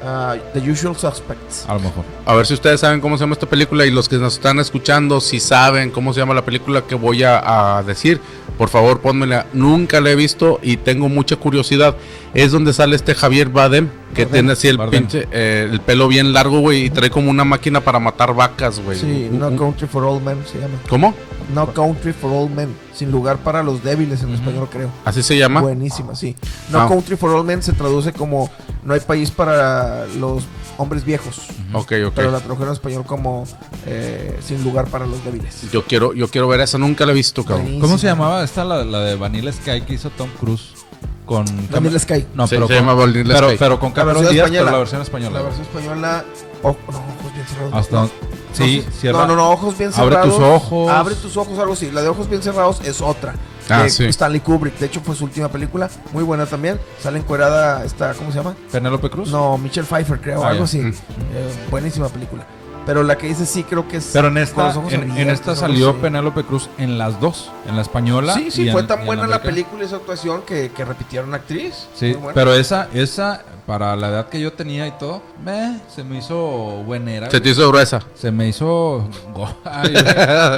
[0.05, 1.65] Ah, the Usual Suspects.
[1.69, 2.05] A lo mejor.
[2.27, 4.59] A ver si ustedes saben cómo se llama esta película y los que nos están
[4.59, 8.21] escuchando, si saben cómo se llama la película que voy a, a decir,
[8.59, 9.47] por favor pónmela.
[9.53, 11.97] Nunca la he visto y tengo mucha curiosidad.
[12.35, 14.33] Es donde sale este Javier Badem, que Bardem.
[14.33, 15.01] tiene así el Bardem.
[15.03, 18.81] pinche, eh, el pelo bien largo, güey, y trae como una máquina para matar vacas,
[18.81, 18.99] güey.
[18.99, 20.75] Sí, No un- Country for All Men se llama.
[20.88, 21.15] ¿Cómo?
[21.55, 22.74] No Country for All Men.
[22.94, 24.88] Sin lugar para los débiles en español, creo.
[25.05, 25.61] ¿Así se llama?
[25.61, 26.37] Buenísima, sí.
[26.70, 26.88] No Ah.
[26.88, 28.50] Country for All Men se traduce como
[28.85, 30.42] No hay país para los
[30.76, 31.38] hombres viejos.
[31.72, 32.12] Ok, ok.
[32.14, 33.44] Pero la tradujeron en español como
[33.87, 35.70] eh, Sin lugar para los débiles.
[35.72, 37.62] Yo quiero, yo quiero ver esa, nunca la he visto, cabrón.
[37.62, 37.87] Buenísima.
[37.87, 40.72] ¿Cómo se llamaba esta, la, la de Vanilla Sky que hizo Tom Cruise?
[41.24, 41.44] Con.
[41.70, 42.26] Vanilla Sky.
[42.35, 43.57] No, pero, se con- llama Vanilla pero, Sky.
[43.59, 44.61] pero con Cameron Díaz, española.
[44.64, 45.38] pero la versión española.
[45.38, 46.24] La versión española.
[46.62, 47.74] ojo- no, ojos bien cerrados.
[47.74, 48.11] Hasta no.
[48.53, 49.19] Sí, No, cierra.
[49.21, 50.37] No, no, no, ojos bien Abre cerrados.
[50.37, 50.91] tus ojos.
[50.91, 51.91] Abre tus ojos, algo así.
[51.91, 53.35] La de ojos bien cerrados es otra.
[53.69, 54.05] Ah, de sí.
[54.07, 54.79] Stanley Kubrick.
[54.79, 55.88] De hecho, fue su última película.
[56.12, 56.79] Muy buena también.
[57.01, 58.55] Sale encuerada esta, ¿cómo se llama?
[58.71, 59.31] Penélope Cruz.
[59.31, 60.79] No, Michelle Pfeiffer, creo, Ah, algo así.
[60.79, 60.88] Mm.
[60.91, 62.45] Eh, buenísima película.
[62.85, 64.11] Pero la que dice sí creo que es.
[64.12, 65.99] Pero en esta, en, esta salió así.
[66.01, 68.35] Penélope Cruz en las dos, en la española.
[68.35, 70.85] Sí, sí, y fue en- tan en buena la película y esa actuación que, que
[70.85, 71.87] repitieron actriz.
[71.95, 76.18] Sí, pero esa, esa, para la edad que yo tenía y todo, meh, se me
[76.18, 76.37] hizo
[76.85, 77.31] buenera.
[77.31, 78.03] Se te hizo gruesa.
[78.14, 79.09] Se me hizo.
[79.64, 79.95] Ay,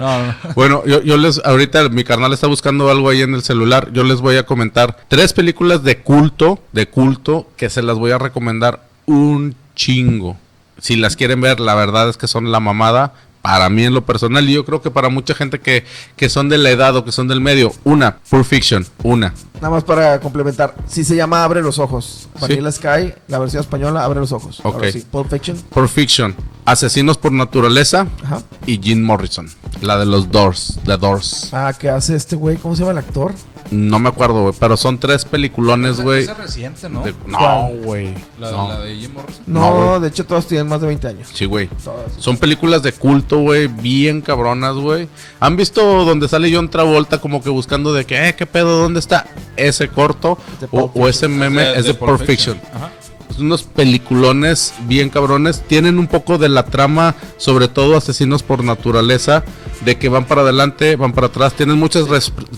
[0.00, 0.34] no, no.
[0.54, 3.90] Bueno, yo, yo les, ahorita mi carnal está buscando algo ahí en el celular.
[3.92, 8.12] Yo les voy a comentar tres películas de culto, de culto, que se las voy
[8.12, 10.36] a recomendar un chingo.
[10.78, 13.14] Si las quieren ver, la verdad es que son la mamada.
[13.42, 15.84] Para mí en lo personal, y yo creo que para mucha gente que,
[16.16, 19.34] que son de la edad o que son del medio, una, Pulp Fiction, una.
[19.56, 20.74] Nada más para complementar.
[20.86, 22.26] Sí se llama Abre los Ojos.
[22.36, 22.40] Sí.
[22.40, 24.60] Vanilla Sky, la versión española, Abre los Ojos.
[24.60, 24.76] Ok.
[24.76, 25.58] Ahora sí, Pulp Fiction.
[25.58, 26.34] Pulp Fiction,
[26.64, 28.40] Asesinos por Naturaleza Ajá.
[28.64, 29.50] y Jim Morrison,
[29.82, 31.50] la de los Doors, The Doors.
[31.52, 32.56] Ah, ¿qué hace este güey?
[32.56, 33.34] ¿Cómo se llama el actor?
[33.70, 36.24] No me acuerdo, güey, pero son tres peliculones, güey.
[36.24, 37.02] Es reciente, ¿no?
[37.02, 38.14] de- No, güey.
[38.38, 38.68] La, no.
[38.68, 39.42] la de Jim Morrison.
[39.46, 41.28] No, de hecho todos tienen más de 20 años.
[41.32, 41.68] Sí, güey.
[41.82, 42.12] Todas.
[42.18, 45.08] Son películas de culto, güey, bien cabronas, güey.
[45.40, 49.00] ¿Han visto donde sale John Travolta como que buscando de que, eh, qué pedo, dónde
[49.00, 50.38] está ese corto
[50.70, 51.62] o, ese meme?
[51.62, 52.60] de- es de, de Pulp Pulp Fiction.
[52.74, 52.90] Ajá.
[53.30, 55.62] Es unos peliculones bien cabrones.
[55.66, 59.42] Tienen un poco de la trama, sobre todo asesinos por naturaleza,
[59.84, 61.54] de que van para adelante, van para atrás.
[61.54, 62.06] Tienen muchas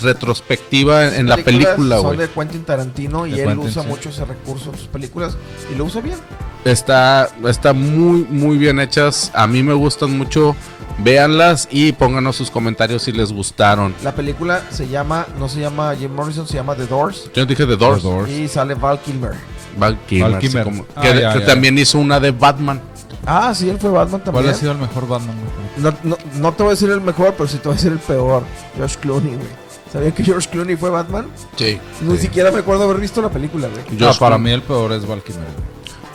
[0.01, 2.19] retrospectiva en, en la película, Son güey.
[2.19, 3.89] de Quentin Tarantino y De él Quentin, usa sí.
[3.89, 5.37] mucho ese recurso en sus películas
[5.73, 6.17] y lo usa bien.
[6.65, 9.31] Está, está muy, muy bien hechas.
[9.35, 10.57] A mí me gustan mucho.
[10.99, 13.95] Véanlas y pónganos sus comentarios si les gustaron.
[14.03, 17.67] La película se llama, no se llama Jim Morrison, se llama The Doors Yo dije
[17.67, 18.03] The Doors.
[18.03, 18.31] The Doors.
[18.31, 19.33] y sale Val Kilmer.
[19.77, 20.65] Val Kilmer, Val sí, Kilmer.
[20.65, 21.47] como- Ah, que, ya, que ya.
[21.47, 22.81] también hizo una de Batman.
[23.27, 24.55] Ah, sí, él fue Batman ¿Cuál también.
[24.55, 25.35] ha sido el mejor Batman?
[25.79, 27.93] No, no, no te voy a decir el mejor, pero sí te voy a decir
[27.93, 28.43] el peor.
[28.77, 29.67] George Clooney, güey.
[29.93, 31.27] ¿Sabían que George Clooney fue Batman?
[31.57, 31.79] Sí.
[32.03, 33.99] Ni siquiera me acuerdo haber visto la película, güey.
[33.99, 35.45] No, Josh para mí el peor es Val Kilmer.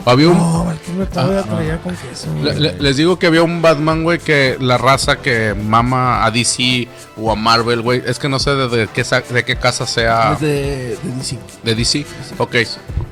[0.03, 1.81] Había un, No, Val Kilmer todavía Ah, traía no.
[1.81, 2.27] con queso.
[2.59, 6.87] Le- les digo que había un Batman, güey, que la raza que mama a DC
[7.17, 10.33] o a Marvel, güey, es que no sé de, de qué, de qué casa sea
[10.33, 11.37] Es de, de DC.
[11.63, 12.05] de DC.
[12.39, 12.55] Ok,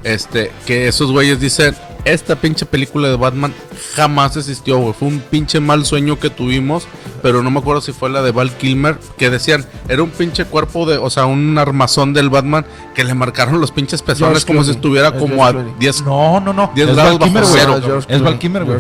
[0.03, 3.53] este, que esos güeyes dicen, esta pinche película de Batman
[3.95, 4.93] jamás existió, güey.
[4.93, 6.87] Fue un pinche mal sueño que tuvimos,
[7.21, 10.45] pero no me acuerdo si fue la de Val Kilmer, que decían, era un pinche
[10.45, 14.63] cuerpo de, o sea, un armazón del Batman que le marcaron los pinches pezones como
[14.63, 15.73] si estuviera Es como George a Clooney.
[15.79, 16.71] 10 No, no, no.
[16.73, 17.61] 10 es grados Val Kilmer, bajo güey.
[17.65, 18.21] cero, George Es.
[18.21, 18.77] Val Kilmer, güey.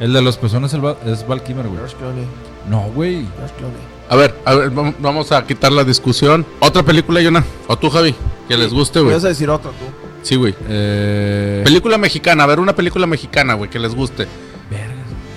[0.00, 1.80] El de los pezones es Val- es Val Kilmer, güey.
[2.70, 3.26] No, güey.
[4.08, 6.46] A ver, a ver, vam- vamos a quitar la discusión.
[6.60, 7.44] Otra película, Yona.
[7.66, 8.14] O tú, Javi,
[8.48, 9.12] que les guste, güey.
[9.14, 10.05] vas a decir otra tú.
[10.26, 10.56] Sí, güey.
[10.68, 11.62] Eh...
[11.64, 14.26] Película mexicana, a ver, una película mexicana, güey, que les guste.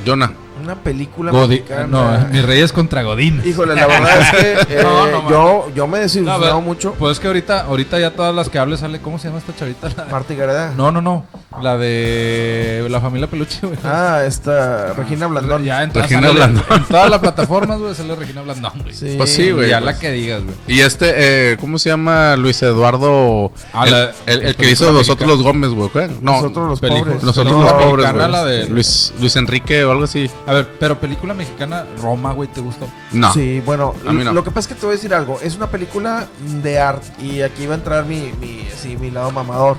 [0.03, 0.33] Yona.
[0.71, 1.87] Una película Godi- mexicana.
[1.87, 3.41] No, mis reyes contra Godín.
[3.43, 6.63] Híjole, la verdad es que eh, No, no, yo, yo me he No, desilusionado ver,
[6.63, 6.93] mucho.
[6.99, 8.99] Pues es que ahorita, ahorita ya todas las que hable sale.
[9.01, 9.89] ¿Cómo se llama esta chavita?
[9.97, 10.73] La- Marta y Gareda.
[10.77, 11.25] No, no, no.
[11.63, 13.77] La de la familia Peluche, güey.
[13.83, 15.63] Ah, esta Regina Blandón.
[15.63, 16.63] Ya en, todas- Regina sale- Blandón.
[16.69, 18.93] en todas las plataformas, güey, sale Regina Blandón, güey.
[18.93, 19.15] Sí.
[19.17, 19.69] Pues sí, güey.
[19.69, 19.93] Ya pues.
[19.95, 20.55] la que digas, güey.
[20.67, 21.13] Y este,
[21.53, 22.35] eh, ¿cómo se llama?
[22.35, 23.51] Luis Eduardo.
[23.73, 25.89] Ah, el, la- el- el que hizo Nosotros los Gómez, güey.
[26.21, 27.23] No, Nosotros los pobres.
[27.23, 28.13] nosotros los pobres.
[28.13, 30.29] la de- Luis, Luis Enrique o algo así.
[30.45, 32.87] A ver, pero película mexicana, Roma, güey, ¿te gustó?
[33.11, 33.33] No.
[33.33, 34.33] Sí, bueno, A mí no.
[34.33, 35.39] lo que pasa es que te voy a decir algo.
[35.41, 36.27] Es una película
[36.61, 37.07] de arte.
[37.23, 39.77] Y aquí va a entrar mi, mi, sí, mi lado mamador.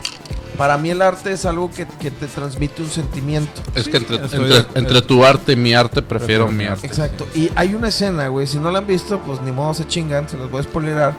[0.57, 3.62] Para mí el arte es algo que, que te transmite un sentimiento.
[3.75, 6.64] Es que entre, estoy entre, de- entre tu arte y mi arte prefiero Prefiero mi
[6.66, 6.87] arte.
[6.87, 7.27] Exacto.
[7.35, 8.47] Y hay una escena, güey.
[8.47, 10.29] Si no la han visto, pues ni modo se chingan.
[10.29, 11.14] Se los voy a spoilerar.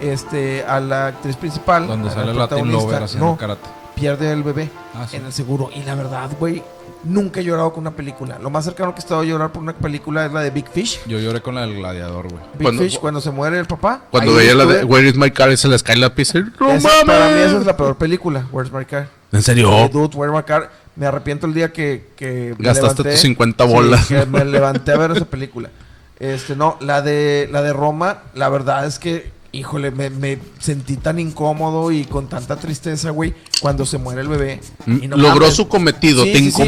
[0.00, 1.86] Este, a la actriz principal.
[1.88, 3.68] Donde a sale la Latin protagonista, Lover haciendo no, karate.
[3.96, 5.16] pierde el bebé Ah, sí.
[5.16, 5.70] en el seguro.
[5.74, 6.62] Y la verdad, güey,
[7.04, 8.38] nunca he llorado con una película.
[8.38, 10.68] Lo más cercano que he estado a llorar por una película es la de Big
[10.68, 11.00] Fish.
[11.06, 12.42] Yo lloré con la del gladiador, güey.
[12.54, 14.02] Big Cuando- Fish, cuando se muere el papá.
[14.10, 14.84] Cuando veía la de.
[14.84, 16.40] Where is my car se les cae la pizza.
[16.60, 17.04] ¡No Esa- mames!
[17.06, 19.08] para mí esa es la peor película, Where's My Car.
[19.32, 19.88] ¿En serio?
[19.92, 20.70] Dude, Where's My Car.
[20.96, 24.06] Me arrepiento el día que, que me Gastaste levanté- tus 50 Sí, bolas.
[24.06, 25.70] que me levanté a ver esa película.
[26.18, 30.96] Este, no, la de la de Roma, la verdad es que, híjole, me, me sentí
[30.96, 34.60] tan incómodo y con tanta tristeza, güey, cuando se muere el bebé.
[34.86, 35.54] Y no Logró mames.
[35.54, 36.62] su cometido, Sí, te sí, sí.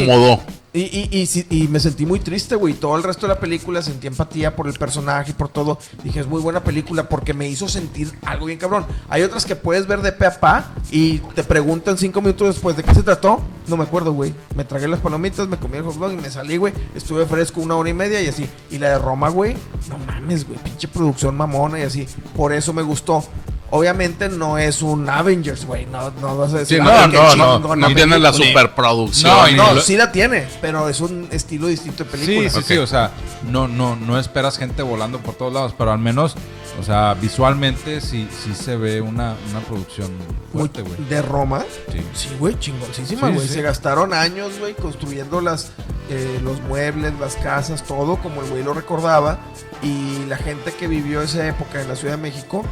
[0.73, 2.73] Y, y, y, y me sentí muy triste, güey.
[2.73, 5.77] Todo el resto de la película sentí empatía por el personaje y por todo.
[6.01, 8.85] Dije, es muy buena película porque me hizo sentir algo bien cabrón.
[9.09, 12.77] Hay otras que puedes ver de pe a pa y te preguntan cinco minutos después
[12.77, 13.41] de qué se trató.
[13.67, 14.33] No me acuerdo, güey.
[14.55, 16.73] Me tragué las palomitas, me comí el hot dog y me salí, güey.
[16.95, 18.47] Estuve fresco una hora y media y así.
[18.69, 19.57] Y la de Roma, güey,
[19.89, 20.57] no mames, güey.
[20.59, 22.07] Pinche producción mamona y así.
[22.33, 23.25] Por eso me gustó.
[23.73, 25.85] Obviamente no es un Avengers, güey.
[25.85, 26.77] No, no vas a decir.
[26.81, 28.49] Sí, "Ah, no, qué no, no, chingona no tiene la película".
[28.49, 29.31] superproducción.
[29.37, 32.49] No, y No, lo- sí la tiene, pero es un estilo distinto de película.
[32.49, 32.65] Sí, sí, Ok.
[32.65, 33.11] sí, o sea,
[33.49, 36.35] no, no, no esperas gente volando por todos lados, pero al menos
[36.79, 40.09] O sea, visualmente sí, sí se ve una, una producción
[40.51, 40.95] fuerte, güey.
[41.09, 41.63] de Roma.
[41.91, 42.01] Sí.
[42.13, 43.47] Sí, güey, chingoncísima, Sí, güey.
[43.47, 43.53] sí.
[43.55, 45.71] Se gastaron años, güey, construyendo las,
[46.09, 49.37] eh, los muebles, las casas, todo como el güey lo recordaba.
[49.83, 52.63] Y la gente que vivió esa época en la Ciudad de México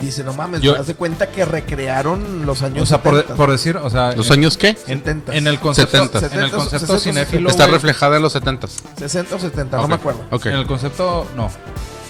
[0.00, 3.14] dice, no mames, Yo- te das de cuenta que recrearon los años O sea, por,
[3.16, 3.34] 70.
[3.34, 4.76] por decir, o sea, ¿Los en, años qué?
[4.86, 5.34] en, 70s.
[5.34, 6.32] en el concepto, 70s.
[6.32, 9.82] en el concepto 60s, cinéfilo, Está güey, reflejada en los 70 60 o 70, no
[9.82, 10.24] Ok, me acuerdo.
[10.30, 10.46] Ok.
[10.46, 11.50] En el concepto, no.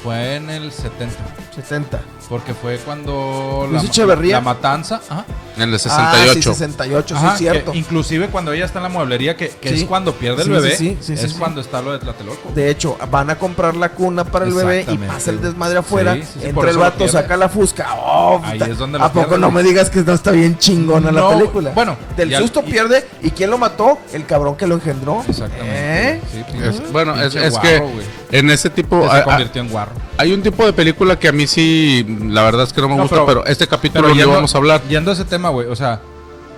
[0.02, 1.14] Fue en el 70.
[1.54, 2.00] 70.
[2.28, 4.36] Porque fue cuando Luis la, Echeverría.
[4.36, 5.00] la matanza.
[5.08, 5.24] Ajá.
[5.56, 6.52] En el Ah, sí, 68.
[6.54, 7.72] 68, Ajá, sí, cierto.
[7.72, 9.74] que inclusive cuando ella está en la mueblería, que, que Sí.
[9.82, 11.38] es cuando pierde el Sí, bebé, sí, sí, sí, es sí.
[11.38, 12.50] cuando está lo de Tlatelolco.
[12.54, 16.14] De hecho, van a comprar la cuna para el bebé y pasa el desmadre afuera.
[16.14, 17.86] Sí, sí, sí, por entra el vato, saca la fusca.
[17.96, 20.56] Oh, Ahí es donde lo ¿A poco pierde, no me digas que no está bien
[20.56, 21.70] chingona la No, película?
[21.74, 23.06] bueno, Del susto y- pierde.
[23.20, 23.98] ¿Y quién lo mató?
[24.14, 25.22] El cabrón que lo engendró.
[25.28, 25.70] Exactamente.
[25.70, 26.20] ¿Eh?
[26.32, 26.46] Sí, Es-
[26.80, 29.92] pinche- bueno, es, pinche es guarro, que en ese tipo se convirtió en guarro.
[30.18, 32.96] hay un tipo de película que a mí sí, la verdad es que no me
[32.96, 34.82] No, gusta, pero- pero, este capítulo Pero lo yendo- vamos a hablar.
[34.88, 36.00] Yendo a ese tema, güey, o sea,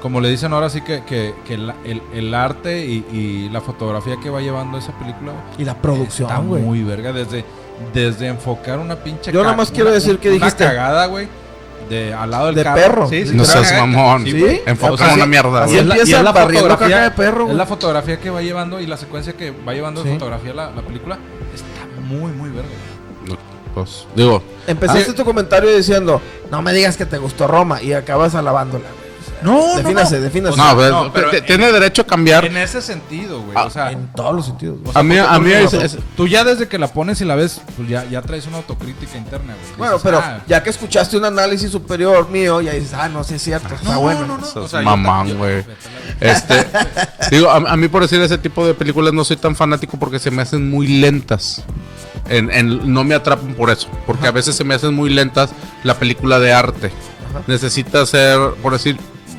[0.01, 3.61] como le dicen ahora sí que, que, que el, el- el arte y, y la
[3.61, 6.63] fotografía que va llevando esa película Y la está producción, güey.
[6.63, 7.13] muy verga.
[7.13, 7.45] Desde,
[7.93, 11.27] desde enfocar una pinche Yo nada más quiero una- decir que una dijiste- cagada, güey.
[11.89, 12.81] De, al lado del De carro.
[12.81, 13.09] perro.
[13.11, 14.25] Sí, sí, No seas mamón.
[14.25, 14.43] Sí,
[14.81, 15.81] O sea, una mierda, así güey.
[15.83, 17.57] es la- empieza barriendo caca de perro, Es güey.
[17.59, 20.81] la fotografía que va llevando y la secuencia que va llevando de fotografía la, la
[20.83, 21.44] película está
[22.05, 22.69] muy, muy verga.
[23.75, 25.15] Pues, digo, Empezaste Ah.
[25.15, 28.87] tu comentario diciendo, no me digas que te gustó Roma y acabas alabándola.
[29.43, 30.57] No, Defínase, defínase.
[30.57, 32.45] no, pues, no, pero te- en- tiene derecho a cambiar.
[32.47, 33.53] En ese sentido, güey.
[33.55, 34.79] Ah, o sea, en todos los sentidos.
[34.85, 37.21] o sea, A mí- a mí es- tú- es- Tú ya desde que la pones
[37.21, 39.77] y la ves, pues ya, ya traes una autocrítica interna, güey.
[39.79, 43.23] Bueno, Dices, pero ah, ya que escuchaste un análisis superior mío, ya dices, ah, no,
[43.25, 44.27] sí es cierto, está no, bueno.
[44.27, 45.65] no, no, o sea, mamán, güey.
[46.21, 46.67] Este,
[47.31, 50.19] digo, a, a mí por decir ese tipo de películas no soy tan fanático porque
[50.19, 51.63] se me hacen muy lentas.
[52.29, 55.51] En, en- no me atrapan por eso, porque a veces se me hacen muy lentas
[55.83, 56.91] la película de arte.
[57.31, 57.43] Ajá.
[57.47, 58.97] Necesita ser, por decir,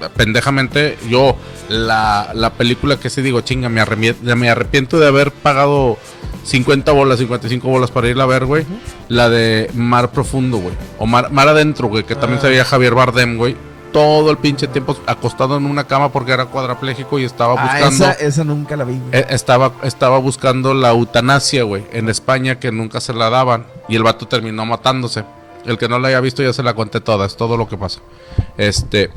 [0.10, 1.36] pendejamente, yo
[1.70, 3.84] la, la película que sí digo, chinga, me,
[4.36, 5.98] me arrepiento de haber pagado
[6.44, 8.66] 50 bolas, 55 bolas para irla a ver, güey.
[9.08, 10.76] La de Mar Profundo, güey.
[11.00, 12.42] O Mar, Mar Adentro, güey, que también Ah.
[12.44, 13.56] se veía Javier Bardem, güey.
[13.92, 18.06] Todo el pinche tiempo acostado en una cama porque era cuadrapléjico y estaba Ah, buscando...
[18.06, 18.94] esa, esa nunca la vi.
[19.00, 19.10] güey.
[19.22, 23.96] Eh, estaba, estaba buscando la eutanasia, güey, en España que nunca se la daban y
[23.96, 25.24] el vato terminó matándose.
[25.66, 27.78] El que no la haya visto ya se la conté toda, es todo lo que
[27.78, 28.02] pasa.
[28.58, 29.10] Este,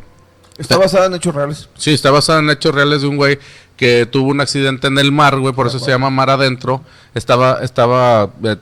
[0.58, 1.68] Está basada en hechos reales.
[1.76, 3.38] sí, está basada en hechos reales de un güey
[3.76, 6.82] que tuvo un accidente en el mar, güey, por eso se llama mar adentro.
[7.14, 8.56] Estaba, estaba eh,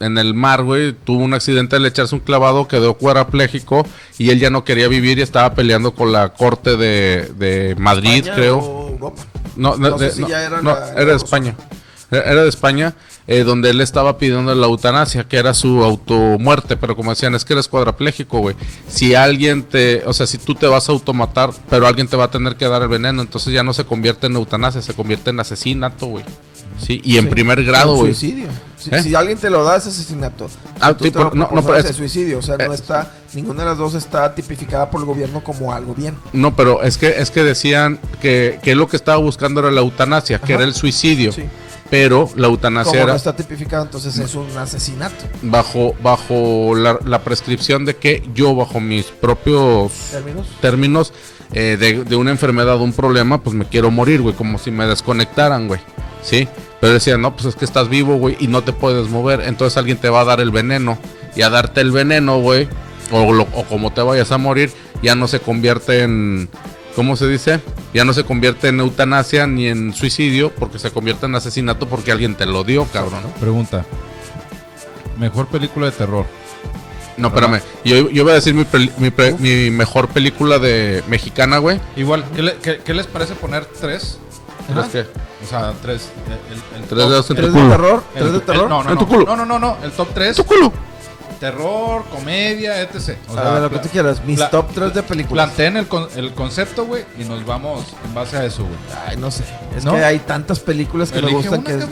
[0.00, 3.86] en el mar, güey, tuvo un accidente al echarse un clavado, quedó cuadrapléjico
[4.18, 8.16] y él ya no quería vivir y estaba peleando con la corte de, de Madrid,
[8.18, 8.58] España creo.
[8.58, 9.22] o Europa.
[9.56, 11.56] No, no, No sé de- si no, ya era no, la- era de España.
[12.10, 12.94] Era de España,
[13.26, 17.44] eh, donde él estaba pidiendo la eutanasia, que era su automuerte, pero como decían, es
[17.44, 18.56] que eres cuadrapléjico, güey.
[18.88, 22.24] Si alguien te, o sea, si tú te vas a automatar, pero alguien te va
[22.24, 25.30] a tener que dar el veneno, entonces ya no se convierte en eutanasia, se convierte
[25.30, 26.24] en asesinato, güey.
[26.78, 27.30] Sí, y en Sí.
[27.30, 28.14] primer grado, güey.
[28.14, 28.48] Suicidio.
[28.78, 29.02] Si, ¿Eh?
[29.02, 30.48] si alguien te lo da, es asesinato.
[30.48, 30.96] Si Ah,
[31.34, 32.38] no, no, pero es suicidio.
[32.38, 35.74] O sea, no eh, está, ninguna de las dos está tipificada por el gobierno como
[35.74, 36.16] algo bien.
[36.32, 39.82] No, pero es que es que decían que, que lo que estaba buscando era la
[39.82, 41.32] eutanasia, que era el suicidio.
[41.32, 41.42] Sí.
[41.90, 45.24] Pero la eutanasia Como no está tipificado, entonces es un asesinato.
[45.42, 50.46] bajo, bajo la, la prescripción de que yo, bajo mis propios ¿Términos?
[50.60, 51.12] términos
[51.52, 54.86] eh, de, de una enfermedad, un problema, pues me quiero morir, güey, como si me
[54.86, 55.80] desconectaran, güey.
[56.22, 56.46] ¿Sí?
[56.80, 59.40] Pero decían, no, pues es que estás vivo, güey, y no te puedes mover.
[59.40, 60.96] Entonces alguien te va a dar el veneno.
[61.34, 62.68] Y a darte el veneno, güey,
[63.10, 64.70] o, lo- o como te vayas a morir,
[65.02, 66.48] ya no se convierte en.
[66.96, 67.60] ¿Cómo se dice?
[67.94, 72.12] Ya no se convierte en eutanasia ni en suicidio, porque se convierte en asesinato porque
[72.12, 73.22] alguien te lo dio, cabrón.
[73.38, 73.84] Pregunta.
[75.18, 76.26] Mejor película de terror.
[77.16, 77.60] No, espérame.
[77.84, 81.78] Yo, yo voy a decir mi, peli- mi, pre- mi mejor película de mexicana, güey.
[81.96, 84.18] Igual, ¿qué, le- qué- qué les parece poner tres?
[84.72, 85.00] ¿Crees que?
[85.44, 86.08] O sea, tres.
[86.26, 87.70] el- el- el Tres top- dedos en ¿Tres de culo.
[87.70, 88.04] terror?
[88.14, 88.68] el- ¿Tres de el- terror?
[88.68, 89.26] no, no, En no, tu culo.
[89.26, 90.36] no, no, no, no, el top 3.
[90.36, 90.72] ¡Tu culo!
[91.40, 93.16] Terror, comedia, etc.
[93.28, 94.22] O a ver, lo que tú quieras.
[94.24, 95.46] Mis top 3 de películas.
[95.46, 98.76] Planteen el, con- el concepto, güey, y nos vamos en base a eso, güey.
[99.08, 99.44] Ay, no sé.
[99.76, 99.92] Es ¿No?
[99.94, 101.86] que hay tantas películas que me gustan una, que...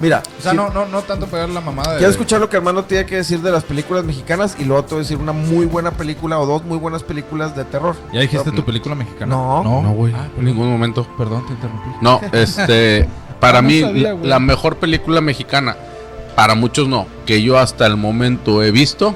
[0.00, 1.98] Mira, O sea, si- no, no, no tanto pegar la mamada de.
[1.98, 4.90] quiero escuchar lo que hermano tiene que decir de las películas mexicanas y luego te
[4.94, 7.96] voy a decir una muy buena película o dos muy buenas películas de terror.
[8.12, 8.54] ¿Ya dijiste No.
[8.56, 9.34] tu película mexicana?
[9.34, 9.62] No.
[9.64, 10.12] No, güey.
[10.14, 11.04] Ah, en ningún momento.
[11.16, 11.88] Perdón, te interrumpí.
[12.00, 13.08] No, este.
[13.40, 15.76] Para no mí, sabía, la mejor película mexicana,
[16.38, 19.12] para muchos no, que yo hasta el momento he visto,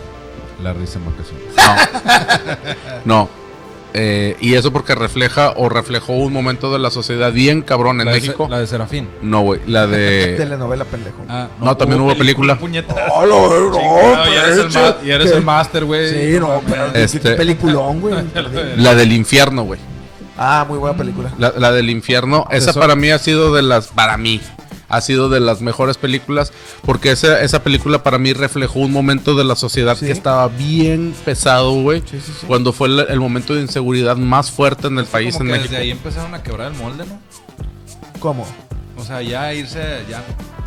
[0.61, 1.47] La risa en vacaciones.
[3.05, 3.15] no.
[3.23, 3.29] no.
[3.95, 8.07] Eh, y eso porque refleja o reflejó un momento de la sociedad bien cabrón en
[8.07, 8.49] La México.
[8.51, 9.09] La de Serafín.
[9.23, 10.35] No, güey, la de...
[10.37, 11.19] Telenovela pendejo.
[11.29, 12.59] Ah, No, también hubo película.
[12.59, 12.97] puñetas.
[13.15, 16.09] Oh, no, no, y eres el, y eres el máster, güey.
[16.33, 18.17] Sí, no, pero Este- qué peliculón, güey.
[18.79, 19.79] La del infierno, güey.
[20.37, 21.31] Ah, muy buena película.
[21.39, 24.41] La, la del infierno, esa Eso- para mí ha sido de las, para mí,
[24.93, 26.53] ha sido de las mejores películas,
[26.83, 30.07] porque esa, esa película para mí reflejó un momento de la sociedad Sí.
[30.07, 32.47] que estaba bien pesado, güey, Sí, sí, sí.
[32.47, 35.59] cuando fue el, el momento de inseguridad más fuerte en el país, Como en que
[35.59, 35.71] México.
[35.73, 37.19] desde ahí empezaron a quebrar el molde, ¿no?
[38.21, 38.47] ¿Cómo?
[38.99, 40.23] O sea, ya irse, ya,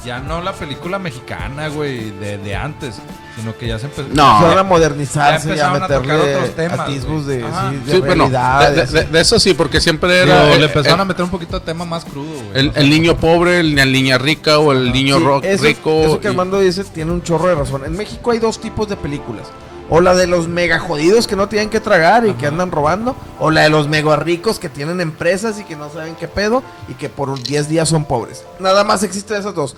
[0.06, 2.96] ya no la película mexicana, güey, de, de antes,
[3.36, 4.04] sino que ya se empezó.
[4.14, 4.36] No.
[4.36, 7.38] Empezaron a Ya modernizarse y a empezaron a tocar meterle otros temas, atisbos güey.
[7.38, 8.70] de, sí, de Sí, bueno, realidad.
[8.70, 9.12] de, de- así.
[9.12, 11.86] de eso sí, porque siempre Digo, era le empezaron a meter un poquito de tema
[11.86, 12.72] más crudo, güey.
[12.76, 16.02] el- niño pobre, el, la niña rica o el niño Sí, ro- eso, rico.
[16.04, 17.84] Eso que y- Armando dice tiene un chorro de razón.
[17.86, 19.48] En México hay dos tipos de películas.
[19.88, 23.16] O la de los mega jodidos que no tienen que tragar y que andan robando.
[23.40, 26.64] O la de los mega ricos que tienen empresas y que no saben qué pedo
[26.88, 28.44] y que por 10 días son pobres.
[28.60, 29.76] Nada más existen esas dos.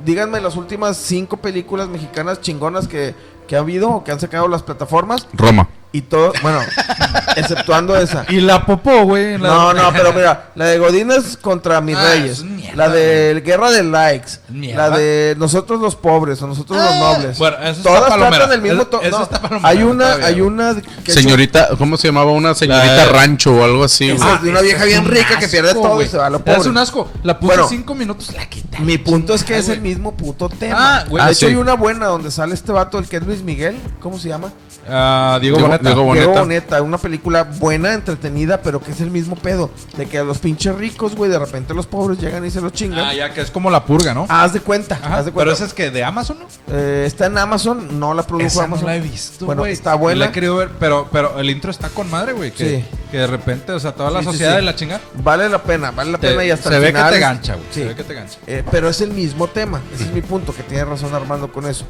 [0.00, 3.14] Díganme las últimas cinco películas mexicanas chingonas que,
[3.46, 5.28] que ha habido o que han sacado las plataformas.
[5.32, 5.68] Roma.
[5.94, 6.58] Y todo, bueno,
[7.36, 8.26] exceptuando esa.
[8.28, 9.38] Y la popó, güey.
[9.38, 13.70] No, no, pero mira, la de Godines contra mis Ah, reyes, mierda, la de Guerra
[13.70, 14.88] de Likes, Mierda.
[14.90, 17.38] la de nosotros los pobres o nosotros Ah, los nobles.
[17.38, 18.36] bueno, está Todas palomera.
[18.38, 19.08] tratan el mismo tono.
[19.08, 20.74] No, está hay una, está hay una
[21.04, 22.32] que Señorita, ¿cómo se llamaba?
[22.32, 26.02] Una señorita La- rancho o algo así, de una vieja bien rica que pierde todo
[26.02, 26.58] y se va a lo pobre.
[26.58, 27.08] Es un asco.
[27.22, 27.68] La puse Bueno.
[27.68, 28.80] cinco minutos, la quité.
[28.80, 30.76] Mi punto es que Ay, es el mismo puto tema.
[30.76, 31.22] Ah, güey.
[31.22, 33.76] de Ah, hecho hay una buena donde sale este vato, el que es Luis Miguel,
[34.00, 34.52] ¿cómo se llama?
[34.88, 35.83] Ah, Diego, Diego- Boneta.
[35.90, 36.26] Diego Boneta.
[36.26, 39.70] Diego Boneta, una película buena, entretenida, pero que es el mismo pedo.
[39.96, 42.72] De que a los pinches ricos, güey, de repente los pobres llegan y se los
[42.72, 43.00] chingan.
[43.06, 44.26] Ah, ya que es como la purga, ¿no?
[44.28, 45.52] Haz de cuenta, Ajá, haz de Pero cuenta.
[45.54, 46.46] esa es que de Amazon, ¿no?
[46.74, 48.86] Eh, está en Amazon, no la produjo Esa no Amazon.
[48.86, 50.20] la he visto, Bueno, está buena.
[50.20, 52.50] La he querido ver, pero, pero el intro está con madre, güey.
[52.52, 52.84] Que, Sí.
[53.10, 54.56] que de repente, o sea, toda la Sí, sociedad sí.
[54.56, 55.00] de la chinga.
[55.22, 57.54] Vale la pena, vale la pena y hasta se el ve final que te gancha,
[57.54, 57.66] güey.
[57.70, 57.80] Sí.
[57.80, 58.38] Se ve que te gancha.
[58.46, 61.66] Eh, pero es el mismo tema, ese es mi punto, que tiene razón Armando con
[61.66, 61.84] eso.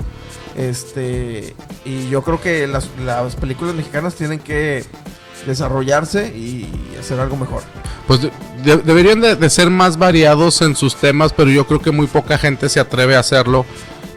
[0.56, 4.84] Este, y yo creo que las, las películas mexicanas tienen que
[5.46, 7.62] desarrollarse y hacer algo mejor.
[8.06, 8.30] Pues de-
[8.64, 12.06] de- deberían de, de ser más variados en sus temas, pero yo creo que muy
[12.06, 13.66] poca gente se atreve a hacerlo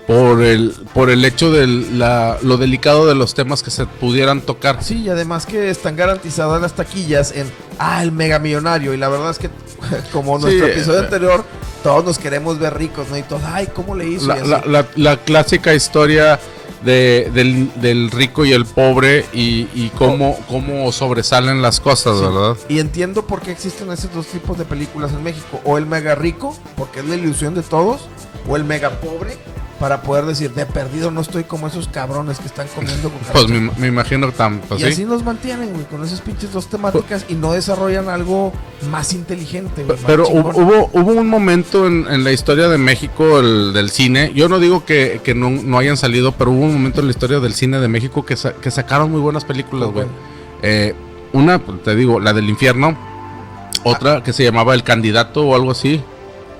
[0.05, 4.39] por el, por el hecho de la, lo delicado de los temas que se pudieran
[4.41, 4.81] tocar.
[4.81, 8.93] Sí, y además que están garantizadas las taquillas en, ah, el mega millonario.
[8.93, 9.49] Y la verdad es que,
[10.13, 11.03] como nuestro Sí, episodio eh.
[11.03, 11.43] anterior,
[11.83, 13.17] todos nos queremos ver ricos, ¿no?
[13.17, 14.27] Y todos, ay, ¿cómo le hizo?
[14.27, 16.39] La, la- la- la clásica historia
[16.83, 22.23] de, del, del rico y el pobre y, y cómo, cómo sobresalen las cosas, Sí.
[22.25, 22.57] ¿verdad?
[22.69, 25.59] Y entiendo por qué existen esos dos tipos de películas en México.
[25.63, 28.01] O el mega rico, porque es la ilusión de todos,
[28.47, 29.37] o el mega pobre,
[29.79, 33.49] para poder decir, de perdido no estoy como esos cabrones que están comiendo Pues cucarachas".
[33.49, 34.89] me, me imagino que tan, pues y sí.
[34.91, 38.53] así nos mantienen, güey, con esas pinches dos temáticas y no desarrollan algo
[38.91, 39.97] más inteligente, güey.
[40.05, 44.31] Pero hubo, hubo, un momento en, en la historia de México el, del cine.
[44.33, 47.11] Yo no digo que, que no, no hayan salido, pero hubo un momento en la
[47.11, 50.07] historia del cine de México que, sa- que sacaron muy buenas películas, güey.
[50.63, 50.95] Eh,
[51.33, 52.97] una, pues, te digo, la del infierno.
[53.83, 56.01] Otra que se llamaba El Candidato o algo así.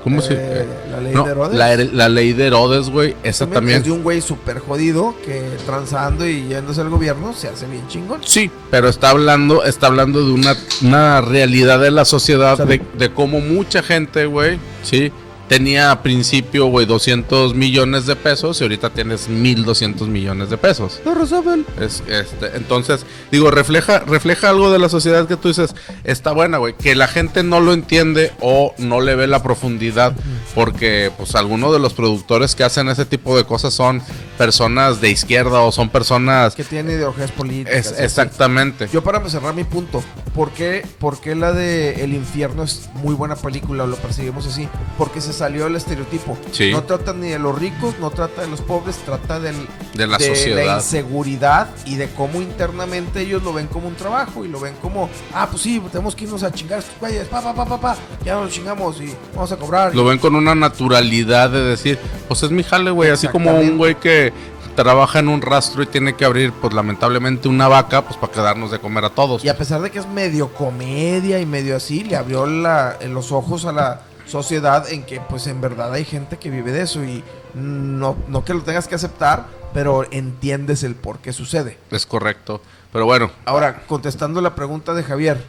[0.10, 1.58] ¿Cómo se Eh, la ley no, de Herodes.
[1.58, 3.16] La, la ley de Herodes, güey.
[3.24, 3.84] Esa Es también.
[3.84, 8.22] de un güey súper jodido que transando y yéndose al gobierno se hace bien chingón.
[8.26, 12.66] Sí, pero está hablando, está hablando de una, una realidad de la sociedad, O sea,
[12.66, 15.12] de, de cómo mucha gente, güey, sí,
[15.48, 21.02] tenía a principio, güey, 200 millones de pesos y ahorita tienes 1200 millones de pesos.
[21.06, 21.66] No, Rosabel.
[21.80, 26.58] Es, este, entonces, digo, refleja, refleja algo de la sociedad que tú dices, está buena,
[26.58, 30.14] güey, que la gente no lo entiende o no le ve la profundidad,
[30.54, 34.02] porque pues algunos de los productores que hacen ese tipo de cosas son
[34.38, 36.56] personas de izquierda o son personas...
[36.56, 37.74] Que tiene ideologías políticas.
[37.74, 38.04] Es, así.
[38.04, 38.88] exactamente.
[38.92, 43.16] Yo para cerrar mi punto, ¿por qué, por qué la de El Infierno es muy
[43.16, 44.68] buena película o lo percibimos así?
[44.98, 46.38] Porque se salió el estereotipo.
[46.52, 46.72] Sí.
[46.72, 49.56] No trata ni de los ricos, no trata de los pobres, trata del,
[49.94, 50.76] De la la sociedad.
[50.78, 55.10] inseguridad y de cómo internamente ellos lo ven como un trabajo y lo ven como,
[55.34, 57.96] ah, pues sí, tenemos que irnos a chingar estos güeyes, pa, pa, pa, pa, pa,
[58.26, 59.96] ya nos chingamos y vamos a cobrar.
[59.96, 63.10] Lo ven con una naturalidad de decir, pues es mi jale, güey.
[63.12, 64.34] Así como un güey que
[64.76, 68.70] trabaja en un rastro y tiene que abrir, pues lamentablemente, una vaca, pues para quedarnos
[68.70, 69.44] de comer a todos.
[69.44, 73.32] Y a pesar de que es medio comedia y medio así, le abrió la- los
[73.32, 77.04] ojos a la sociedad en que pues en verdad hay gente que vive de eso
[77.04, 77.24] y
[77.54, 81.78] no, no que lo tengas que aceptar, pero entiendes el por qué sucede.
[81.92, 82.62] Es correcto.
[82.92, 85.44] Pero bueno, Ahora, contestando la pregunta de Javier,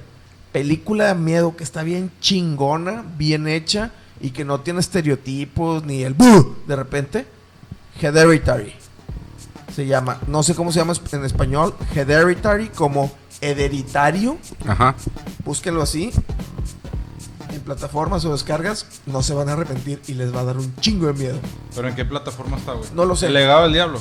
[0.53, 6.03] película de miedo que está bien chingona, bien hecha y que no tiene estereotipos ni
[6.03, 7.27] el "Buh", de repente,
[8.01, 8.75] Hereditary.
[9.75, 14.39] Se llama, no sé cómo se llama en español, Hereditary como Hereditario.
[14.67, 14.95] Ajá.
[15.45, 16.11] Búsquenlo así.
[17.51, 20.75] En plataformas o descargas, no se van a arrepentir y les va a dar un
[20.77, 21.39] chingo de miedo.
[21.75, 22.89] ¿Pero en qué plataforma está, güey?
[22.95, 23.27] No lo sé.
[23.27, 24.01] El legado del diablo.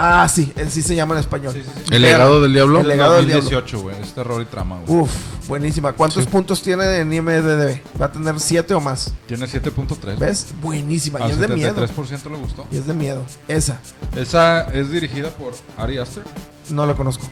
[0.00, 1.52] Ah, sí, él sí se llama en español.
[1.52, 1.92] Sí, sí, sí.
[1.94, 2.80] El legado del diablo.
[2.80, 3.42] El legado del diablo.
[3.42, 4.00] 2018, güey.
[4.00, 5.00] Es terror y trama, güey.
[5.00, 5.10] Uf,
[5.48, 5.92] buenísima.
[5.92, 6.30] ¿Cuántos Sí.
[6.30, 7.80] puntos tiene en IMDb?
[8.00, 9.12] Va a tener 7 o más.
[9.26, 10.16] Tiene 7.3.
[10.20, 10.46] ¿Ves?
[10.62, 11.18] Buenísima.
[11.18, 11.74] Al Y es de miedo.
[11.74, 12.64] 73% le gustó.
[12.70, 13.24] Y es de miedo.
[13.48, 13.80] Esa,
[14.14, 16.22] Esa es dirigida por Ari Aster.
[16.70, 17.26] No la conozco.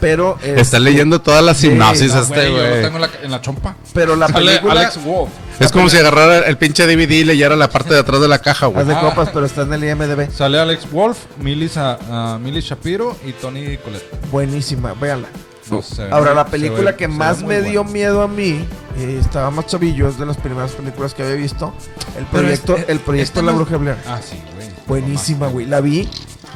[0.00, 0.36] Pero.
[0.42, 2.82] Está este, leyendo toda la sinopsis no, este, yo lo güey.
[2.82, 3.76] tengo en la, en la chompa.
[3.94, 4.72] Pero la Sale película.
[4.80, 5.30] Alex Wolf.
[5.60, 8.40] Es como si agarrara el pinche DVD y leyera la parte de atrás de la
[8.40, 8.82] caja, güey.
[8.82, 9.00] Haz de Ah.
[9.00, 10.30] copas, pero está en el IMDb.
[10.30, 14.04] Sale Alex Wolf, Millie, Sa- ah, Millie Shapiro y Tony Collette.
[14.30, 15.28] Buenísima, véanla.
[15.70, 18.66] No, ve Ahora, la película ve- que más me dio miedo a mí,
[18.98, 21.72] eh, estaba más chavillo, es de las primeras películas que había visto.
[22.18, 23.96] El proyecto, este- el proyecto este La no- Bruja Blair.
[24.06, 24.68] Ah, sí, güey.
[24.86, 25.64] Buenísima, güey.
[25.66, 26.06] La vi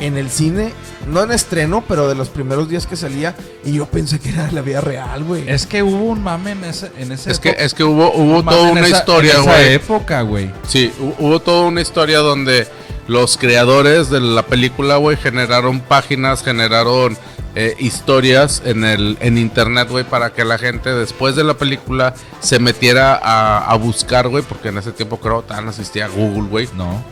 [0.01, 0.73] en el cine,
[1.07, 3.35] no en estreno, pero de los primeros días que salía.
[3.65, 5.49] Y yo pensé que era la vida real, güey.
[5.49, 8.39] Es que hubo un mame en ese, en ese Es que, es que hubo, hubo
[8.39, 9.73] un toda una esa- historia, en esa güey.
[9.75, 10.51] época, güey.
[10.67, 12.67] Sí, hu- hubo toda una historia donde
[13.07, 17.17] los creadores de la película, güey, generaron páginas, generaron
[17.55, 22.15] eh, historias en el en internet, güey, para que la gente después de la película
[22.41, 26.49] se metiera a, a buscar, güey, porque en ese tiempo creo que no existía Google,
[26.51, 26.69] güey.
[26.77, 27.03] No.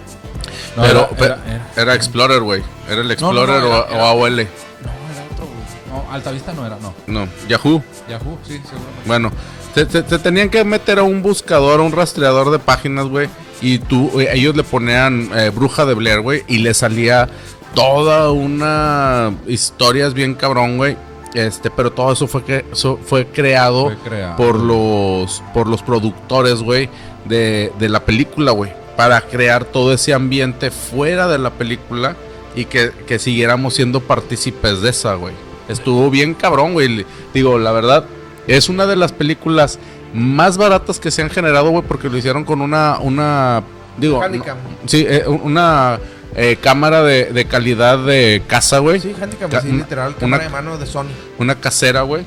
[0.77, 2.63] No, Pero era, pe- era- era, era- Explorer, güey.
[2.89, 4.37] Era el No, no, no, Explorer o, AOL.
[4.37, 5.59] No, era otro, güey.
[6.07, 6.95] No, Altavista no era, no.
[7.07, 7.83] No, Yahoo.
[8.09, 9.03] Yahoo, sí, seguramente.
[9.07, 9.33] Bueno,
[9.75, 13.29] te, te- te tenían que meter a un buscador, a un rastreador de páginas, güey.
[13.61, 16.45] Y tú, eh, ellos le ponían eh, Bruja de Blair, güey.
[16.47, 17.29] Y le salía
[17.75, 20.97] toda una historias bien cabrón, güey.
[21.35, 24.37] Este, pero todo eso fue que eso fue creado, Fue creado.
[24.37, 26.89] por los por los productores, güey,
[27.27, 32.17] de, de la película, güey, para crear todo ese ambiente fuera de la película
[32.55, 35.35] y que, que siguiéramos siendo partícipes de esa, güey.
[35.69, 37.05] Estuvo bien cabrón, güey.
[37.35, 38.05] Digo, la verdad,
[38.47, 39.79] es una de las películas
[40.15, 43.63] más baratas que se han generado, güey, porque lo hicieron con una, una,
[43.99, 44.57] digo, Handicam.
[44.57, 45.99] no- sí, eh, una
[46.35, 49.01] eh, cámara de, de calidad de casa, güey.
[49.01, 51.09] Sí, Handicam, Ca- sí, literal, una- cámara de mano de Sony.
[51.39, 52.25] una casera, güey.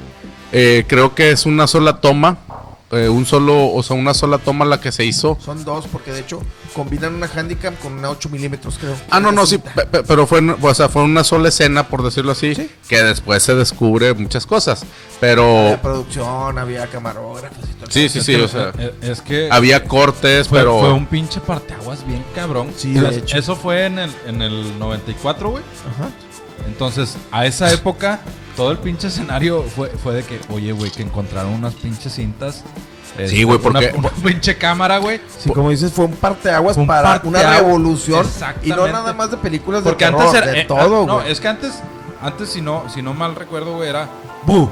[0.52, 2.38] Eh, creo que es una sola toma,
[2.92, 5.38] eh, un solo, o sea, una sola toma la que se hizo.
[5.44, 6.42] Son dos, porque de hecho
[6.74, 8.96] combinan una Handicam con una 8 milímetros, creo.
[9.10, 9.74] Ah, no, no, sí, Cinta.
[9.76, 12.70] pe- pe- pero fue, o sea, fue una sola escena, por decirlo así, Sí.
[12.88, 14.84] que después se descubre muchas cosas.
[15.20, 17.92] Pero Había producción, había camarógrafos y todo.
[17.92, 21.40] sí, sí, sí, o sea, Eh, Es que había cortes, fue, pero fue un pinche
[21.42, 22.72] parteaguas bien cabrón.
[22.76, 23.38] Sí, de hecho.
[23.38, 25.64] Eso fue en el, en el 94, güey.
[25.96, 26.10] Ajá.
[26.68, 28.20] Entonces, a esa época,
[28.60, 32.62] todo el pinche escenario fue, fue de que, oye, güey, que encontraron unas pinches cintas.
[33.26, 35.22] Sí, güey, porque- Una, pinche cámara, güey.
[35.38, 38.28] Sí, como dices, fue un parteaguas Fue un para parteaguas, una revolución.
[38.62, 40.52] Y no nada más de películas de Porque terror, antes era.
[40.52, 41.32] de eh, todo, ah, no, güey.
[41.32, 41.80] es que antes,
[42.22, 44.10] antes si no, si no mal recuerdo, güey, era.
[44.44, 44.70] ¡Bu!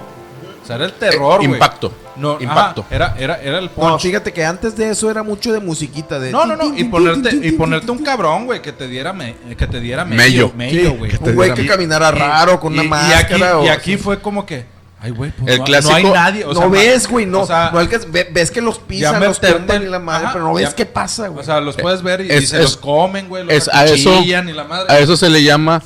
[0.67, 1.53] O sea, era el terror, Eh, güey.
[1.53, 1.93] impacto.
[2.17, 2.85] No, ajá, impacto.
[2.91, 4.01] era, era, era el No, punch.
[4.01, 7.33] fíjate que antes de eso era mucho de musiquita de No, no, no, y ponerte,
[7.41, 10.51] y ponerte un cabrón, güey, que te diera me, que te diera Mello.
[10.57, 11.11] mello, Sí, güey.
[11.11, 13.19] que un güey que caminara raro con una y máscara.
[13.21, 14.03] aquí, o y aquí así.
[14.03, 14.65] fue como que,
[14.99, 16.43] ay, güey, pues El no, clásico- no hay nadie.
[16.43, 17.41] O no ves, güey, no.
[17.43, 20.45] O sea, no ve- ves que los pisan, los tumban y la madre, Ajá, pero
[20.45, 21.39] no ves ya- qué pasa, güey.
[21.41, 23.69] o sea, los puedes ver y, Es- y se es- los comen, güey, los es
[23.71, 24.91] a eso- y la madre.
[24.93, 25.81] a eso se le llama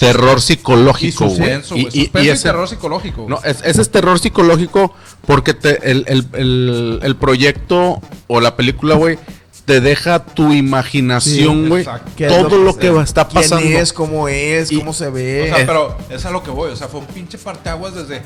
[0.00, 1.36] terror y psicológico, güey.
[1.36, 1.86] suspenso, güey.
[1.92, 3.26] Y- y- y y, ese- terror psicológico.
[3.28, 4.92] No, es- ese es terror psicológico
[5.26, 9.18] porque te, el, el- el- el proyecto o la película, güey,
[9.66, 11.82] te deja tu imaginación, güey.
[11.82, 12.10] exacto.
[12.16, 13.66] ¿Qué es todo lo lo que va- está ¿Quién pasando.
[13.68, 13.92] es?
[13.92, 14.72] ¿Cómo es?
[14.72, 15.52] Y- ¿Cómo se O ve?
[15.54, 16.70] sea, pero es a lo que voy.
[16.72, 18.22] O sea, fue un pinche parteaguas desde.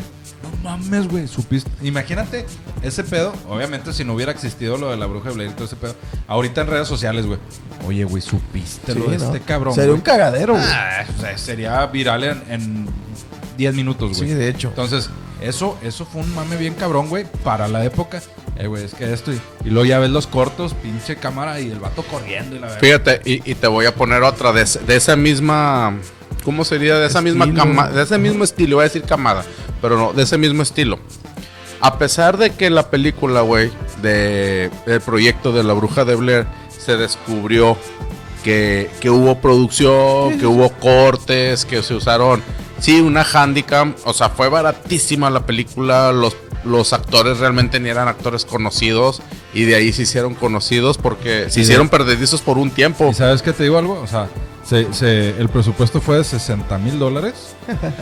[0.65, 1.29] Mames, güey.
[1.29, 1.71] Supiste.
[1.83, 2.47] Imagínate
[2.83, 3.33] ese pedo.
[3.49, 5.95] Obviamente, si no hubiera existido lo de la bruja de Blair y todo ese pedo.
[6.27, 7.39] Ahorita en redes sociales, güey.
[7.87, 9.25] Oye, güey, supiste Sí, lo de ¿no?
[9.27, 9.75] este cabrón.
[9.75, 10.65] Sería un cagadero, güey.
[10.67, 12.87] Ah, o sea, sería viral en, en
[13.59, 14.31] 10 minutos, güey.
[14.31, 14.69] Sí, de hecho.
[14.69, 15.11] Entonces,
[15.41, 18.23] eso, eso fue un mame bien cabrón, güey, para la época.
[18.57, 19.33] Eh, güey, es que esto.
[19.33, 22.69] Y, y luego ya ves los cortos, pinche cámara y el vato corriendo y la
[22.69, 22.81] verdad.
[22.81, 24.63] Fíjate, y, y te voy a poner otra de
[24.97, 25.95] esa misma.
[26.45, 26.99] ¿Cómo sería?
[26.99, 27.65] De esa misma Estilo.
[27.65, 29.45] cama, de ese mismo estilo, voy a decir camada,
[29.81, 30.99] pero no, de ese mismo estilo.
[31.81, 33.71] A pesar de que la película, güey,
[34.03, 36.47] de el proyecto de la bruja de Blair
[36.79, 37.77] se descubrió
[38.43, 42.43] que, que hubo producción, que hubo cortes, que se usaron,
[42.79, 48.09] sí, una handicam, o sea, fue baratísima la película, los, los actores realmente ni eran
[48.09, 49.23] actores conocidos
[49.55, 53.09] y de ahí se hicieron conocidos porque se hicieron perdedizos por un tiempo.
[53.11, 54.01] ¿Y sabes qué te digo algo?
[54.01, 54.29] O sea,
[54.65, 57.55] se, se- el presupuesto fue de 60 mil dólares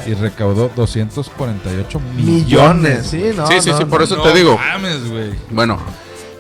[0.07, 2.27] y recaudó 248 millones.
[2.45, 3.47] Millones, sí, no.
[3.47, 3.89] Sí, sí, no, sí, no.
[3.89, 4.57] por eso No te digo.
[4.59, 5.31] mames, güey.
[5.51, 5.79] Bueno,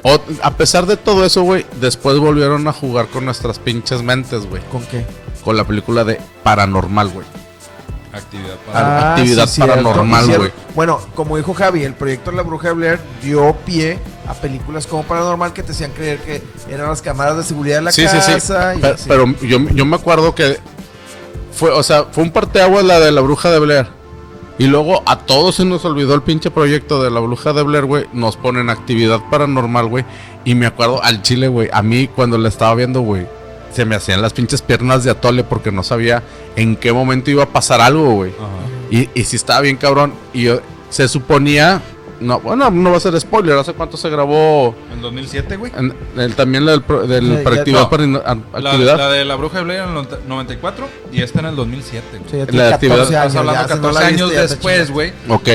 [0.03, 4.47] o- a pesar de todo eso, güey, después volvieron a jugar con nuestras pinches mentes,
[4.49, 4.63] güey.
[4.71, 5.05] ¿Con qué?
[5.45, 7.27] Con la película de Paranormal, güey.
[8.13, 9.15] Actividad Ah, para...
[9.15, 10.53] actividad cierto, paranormal, güey.
[10.75, 13.99] Bueno, como dijo Javi, el proyecto de la Bruja de Blair dio pie
[14.29, 17.83] a películas como Paranormal que te hacían creer que eran las cámaras de seguridad de
[17.83, 18.41] la Sí, casa.
[18.41, 18.53] sí.
[18.79, 20.59] y Pero, pero yo, yo me acuerdo que
[21.53, 23.87] fue, o sea, fue un parteaguas la de la bruja de Blair.
[24.59, 27.85] Y luego a todos se nos olvidó el pinche proyecto de la bruja de Blair,
[27.87, 28.07] güey.
[28.13, 30.05] Nos ponen actividad paranormal, güey.
[30.45, 31.69] Y me acuerdo al chile, güey.
[31.73, 33.27] A mí cuando la estaba viendo, güey,
[33.73, 36.23] se me hacían las pinches piernas de atole porque no sabía
[36.57, 38.33] en qué momento iba a pasar algo, güey.
[38.33, 38.49] Ajá.
[38.91, 40.13] Y, y si estaba bien cabrón.
[40.33, 40.61] Y yo-
[40.91, 41.81] se suponía.
[42.21, 43.57] No, bueno, no va a ser spoiler.
[43.59, 44.77] ¿Hace cuánto se grabó?
[44.93, 45.73] En 2007, güey.
[45.77, 47.91] En- el- también la del, pro- del ya- para actividad no.
[47.91, 48.97] para in- a- La, actividad.
[48.99, 52.07] la de la bruja de Blair en el 94 y esta en el 2007.
[52.19, 52.31] güey.
[52.31, 53.27] Sí, ya la de actividad- 14 años.
[53.27, 55.13] Estás hablando ya, si no 14 la viste, años después, güey.
[55.29, 55.49] Ok.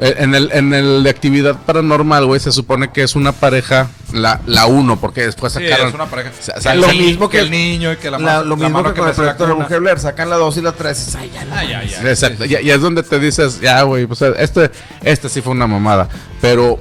[0.00, 3.88] Eh, En el, en el de actividad paranormal, güey, se supone que es una pareja,
[4.12, 5.88] la, la uno, porque después Sí, sacaron.
[5.88, 6.30] es una pareja.
[6.40, 8.56] sa- Que sa- el lo mismo que- el niño y que la, La- lo la
[8.56, 9.98] mismo mano que con el proyecto de Blair.
[9.98, 11.16] Sacan la 2 y la 3.
[11.16, 12.08] Ay, ya Ah, ya, ya.
[12.10, 12.44] Exacto.
[12.44, 14.70] Sí, ya es donde te dices, ya, güey, pues este,
[15.02, 16.08] este sí fue una mamada.
[16.40, 16.78] Pero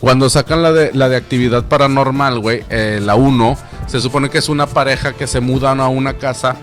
[0.00, 4.38] cuando sacan la de, la de actividad paranormal, güey, eh, la 1, se supone que
[4.38, 6.56] es una pareja que se mudan a una casa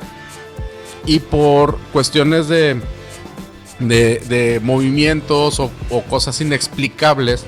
[1.05, 2.79] y por cuestiones de,
[3.87, 7.45] de, de movimientos o, o cosas inexplicables,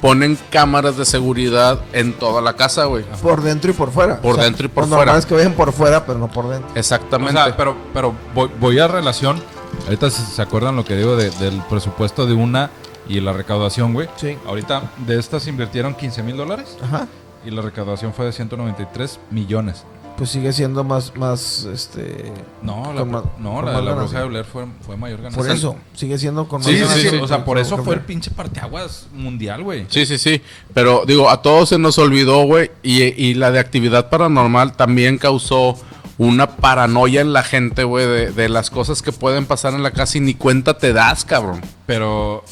[0.00, 3.04] ponen cámaras de seguridad en toda la casa, güey.
[3.22, 4.20] Por dentro y por fuera.
[4.20, 5.18] Por dentro y por normal fuera.
[5.18, 6.70] es que vean por fuera, pero no por dentro.
[6.74, 7.32] O Exactamente.
[7.34, 9.42] sea, pero, pero voy, voy a relación.
[9.84, 12.70] Ahorita si se acuerdan lo que digo de- del presupuesto de una
[13.08, 14.08] y la recaudación, güey.
[14.16, 14.36] Sí.
[14.46, 17.06] Ahorita de estas invirtieron 15 mil dólares Ajá.
[17.44, 19.84] y la recaudación fue de 193 millones.
[20.18, 22.32] Pues sigue siendo más, más, este...
[22.60, 25.40] No, la, ma- no, la más de la bruja de Blair fue, fue mayor ganancia.
[25.40, 27.16] Por eso, sigue siendo con Sí, más sí, ganancia sí.
[27.18, 29.86] O sea, por eso fue el pinche parteaguas mundial, güey.
[29.88, 30.42] Sí, sí, sí.
[30.74, 32.72] Pero digo, a todos se nos olvidó, güey.
[32.82, 35.76] Y, y la de actividad paranormal también causó
[36.18, 39.92] una paranoia en la gente, güey, de, de las cosas que pueden pasar en la
[39.92, 41.60] casa y ni cuenta te das, cabrón.
[41.86, 42.44] Pero,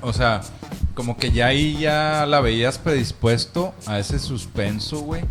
[0.00, 0.40] o sea,
[0.94, 5.22] como que ya ahí ya la veías predispuesto a ese suspenso, güey.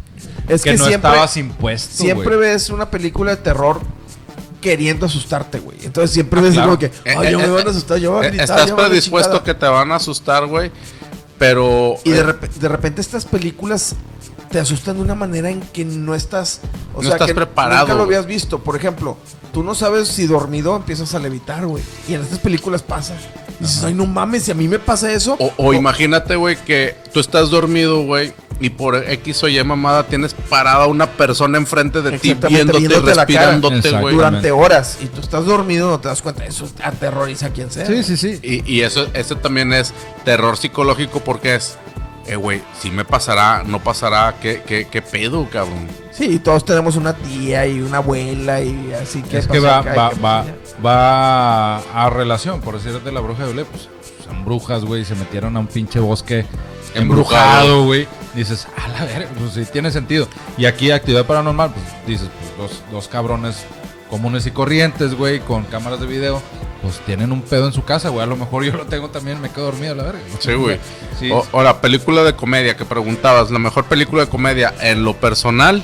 [0.48, 3.82] Es que, que, no siempre, estabas impuesto, siempre ves una película de terror
[4.62, 5.78] queriendo asustarte, güey.
[5.84, 6.68] Entonces siempre Ah, ves claro.
[6.68, 8.32] como que, Eh, ay, yo eh, me van a eh, asustar, yo voy a Eh,
[8.32, 9.46] gritar, Estás a predispuesto chingada".
[9.46, 10.72] que te van a asustar, güey.
[11.40, 11.96] Pero.
[12.04, 12.24] Y eh,
[12.60, 13.96] de repente estas películas
[14.54, 16.62] te asustan de una manera en que no estás,
[16.94, 18.60] o No sea, estás que preparado, nunca lo habías visto.
[18.60, 19.18] Por ejemplo,
[19.52, 21.84] tú no sabes si dormido empiezas a levitar, güey.
[22.08, 23.16] Y en estas películas pasa.
[23.60, 25.38] Y dices, ay, no mames, si a mí me pasa eso.
[25.40, 30.04] O, o imagínate, güey, que tú estás dormido, güey, y por X o Y mamada
[30.04, 34.16] tienes parada una persona enfrente de ti viéndote, respirándote, güey.
[34.16, 36.46] durante horas y tú estás dormido, no te das cuenta.
[36.46, 37.88] Eso aterroriza a quien sea.
[37.88, 38.40] Sí, sí, sí.
[38.44, 39.94] Y, y eso, eso también es
[40.24, 41.78] terror psicológico porque es,
[42.26, 45.88] eh, güey, si me pasará, no pasará, ¿qué, qué, qué pedo, cabrón?
[46.12, 50.10] Sí, todos tenemos una tía y una abuela y así que Es que va, va,
[50.12, 50.46] que va,
[50.86, 53.90] va a relación, por decir de la bruja de Blair, pues
[54.24, 56.46] son brujas, güey, se metieron a un pinche bosque
[56.96, 57.86] Embrujado.
[57.86, 58.08] güey.
[58.36, 60.28] Dices, a la verga, pues sí, tiene sentido.
[60.58, 63.66] Y aquí, actividad paranormal, pues dices, pues dos, dos cabrones
[64.14, 66.40] comunes y corrientes, güey, con cámaras de video,
[66.84, 68.22] pues tienen un pedo en su casa, güey.
[68.22, 70.20] A lo mejor yo lo tengo también, me quedo dormido, la verga.
[70.38, 70.80] Sí, güey.
[71.20, 71.32] Sí.
[71.32, 75.16] O, o la película de comedia que preguntabas, la mejor película de comedia en lo
[75.16, 75.84] personal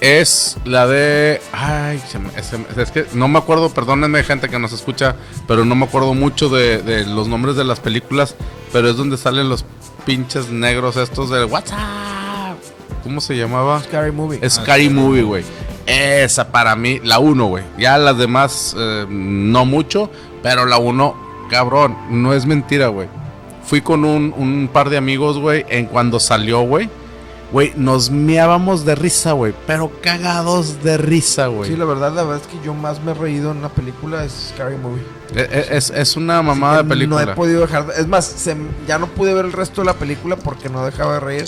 [0.00, 1.40] es la de...
[1.52, 2.02] Ay,
[2.76, 5.16] es que no me acuerdo, perdónenme gente que nos escucha,
[5.48, 8.34] pero no me acuerdo mucho de, de los nombres de las películas,
[8.72, 9.64] pero es donde salen los
[10.04, 12.56] pinches negros estos de WhatsApp.
[13.02, 13.82] ¿Cómo se llamaba?
[13.82, 14.50] Scary movie.
[14.50, 15.44] Scary Movie, güey.
[15.86, 17.64] Esa para mí, la uno, güey.
[17.78, 20.10] Ya las demás, eh, no mucho,
[20.42, 21.14] pero la uno,
[21.50, 23.08] cabrón, no es mentira, güey.
[23.64, 26.88] Fui con un, un par de amigos, güey, en cuando salió, güey.
[27.52, 29.54] Güey, nos meábamos de risa, güey.
[29.66, 31.70] Pero cagados de risa, güey.
[31.70, 34.24] Sí, la verdad, la verdad es que yo más me he reído en una película
[34.24, 35.02] es Scary Movie.
[35.36, 37.24] E- e- es, es una mamada de película.
[37.26, 37.86] No he podido dejar.
[37.86, 38.56] de- Es más, se-
[38.88, 41.44] ya no pude ver el resto de la película porque no dejaba de reír.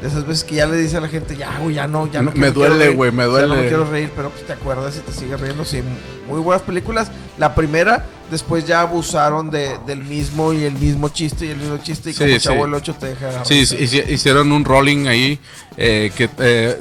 [0.00, 2.22] De esas veces que ya le dice a la gente, ya, güey, ya no, ya
[2.22, 2.32] no.
[2.34, 3.68] Me duele, güey, me ya no duele.
[3.68, 5.64] quiero reír, pero pues te acuerdas y te sigues riendo.
[5.64, 5.82] Sí,
[6.26, 7.10] muy buenas películas.
[7.36, 11.78] La primera, después ya abusaron de, del mismo y el mismo chiste y el mismo
[11.82, 12.10] chiste.
[12.10, 12.38] Y como sí.
[12.40, 13.44] Chavo el 8 te deja.
[13.44, 15.38] Sí, sí, hici- hicieron un rolling ahí
[15.76, 16.78] eh, que eh,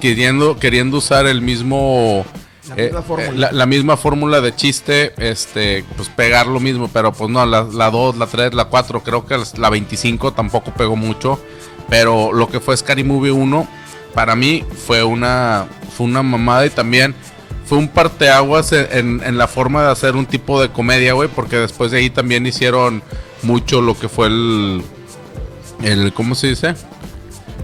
[0.00, 2.24] queriendo queriendo usar el mismo
[2.68, 3.32] La eh, misma fórmula.
[3.34, 7.64] la, la misma fórmula de chiste, este, pues pegar lo mismo, pero pues no, la,
[7.64, 11.40] la 2, la 3, la 4, creo que la 25 tampoco pegó mucho,
[11.88, 13.68] pero lo que fue Scary Movie 1
[14.14, 17.14] para mí fue una fue una mamada y también
[17.64, 21.28] fue un parteaguas en, en, en la forma de hacer un tipo de comedia, güey,
[21.28, 23.02] porque después de ahí también hicieron
[23.42, 24.82] mucho lo que fue el
[25.82, 26.74] el ¿cómo se dice?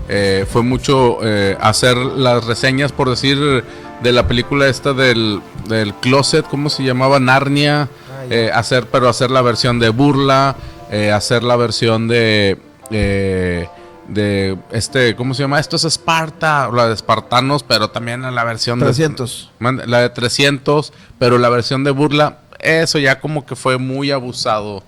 [0.08, 3.62] Eh, fue mucho eh, hacer las reseñas, por decir,
[4.02, 7.18] de la película esta del, del closet, ¿cómo se llamaba?
[7.20, 7.88] Narnia,
[8.18, 10.56] Ah, eh, hacer, pero hacer la versión de burla,
[10.90, 12.58] eh, hacer la versión de,
[12.90, 13.68] eh,
[14.08, 15.60] de este, ¿cómo se llama?
[15.60, 19.50] Esto es Esparta, la de Espartanos, pero también en la versión 300.
[19.60, 24.10] de la de 300, pero la versión de burla, eso ya como que fue muy
[24.10, 24.82] abusado.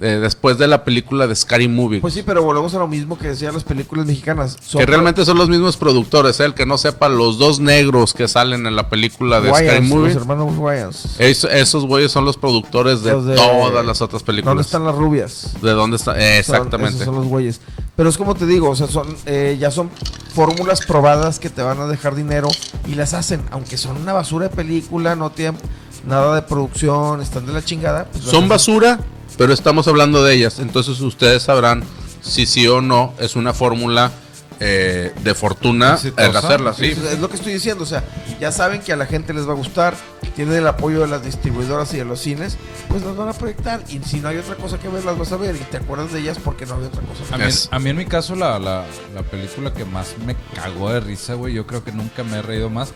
[0.00, 2.00] Eh, después de la película de Scary Movie.
[2.00, 4.56] Pues sí, pero volvemos a lo mismo que decían las películas mexicanas.
[4.62, 6.44] Son que realmente son los mismos productores, ¿eh?
[6.46, 9.88] el que no sepa, los dos negros que salen en la película de Scary Wayans,
[9.88, 10.08] Movie.
[10.14, 11.16] los hermanos Wayans.
[11.20, 14.50] Es- esos güeyes son los productores de, de- todas las otras películas.
[14.52, 15.54] ¿Dónde están las rubias?
[15.62, 16.12] ¿De dónde está?
[16.18, 16.94] eh, Son- exactamente.
[16.94, 17.60] esos son los güeyes.
[17.96, 19.90] Pero es como te digo, o sea, son, eh, ya son
[20.34, 22.48] fórmulas probadas que te van a dejar dinero
[22.86, 25.60] y las hacen, aunque son una basura de película, no tienen
[26.06, 28.06] nada de producción, están de la chingada.
[28.10, 29.00] pues Son basura,
[29.40, 30.58] pero estamos hablando de ellas.
[30.58, 31.82] Entonces ustedes sabrán
[32.20, 34.12] si sí o no es una fórmula
[34.60, 36.88] eh, de fortuna el hacerla así.
[36.88, 38.04] Es, lo que estoy diciendo, o sea,
[38.38, 39.94] ya saben que a la gente les va a gustar,
[40.36, 42.58] tienen el apoyo de las distribuidoras y de los cines,
[42.90, 43.82] pues las van a proyectar.
[43.88, 46.12] Y si no hay otra cosa que ver, las vas a ver y te acuerdas
[46.12, 47.34] de ellas porque no había otra cosa.
[47.34, 48.84] A que mí, a mí en mi caso la, la,
[49.14, 52.42] la película que más me cagó de risa, güey, yo creo que nunca me he
[52.42, 52.92] reído más.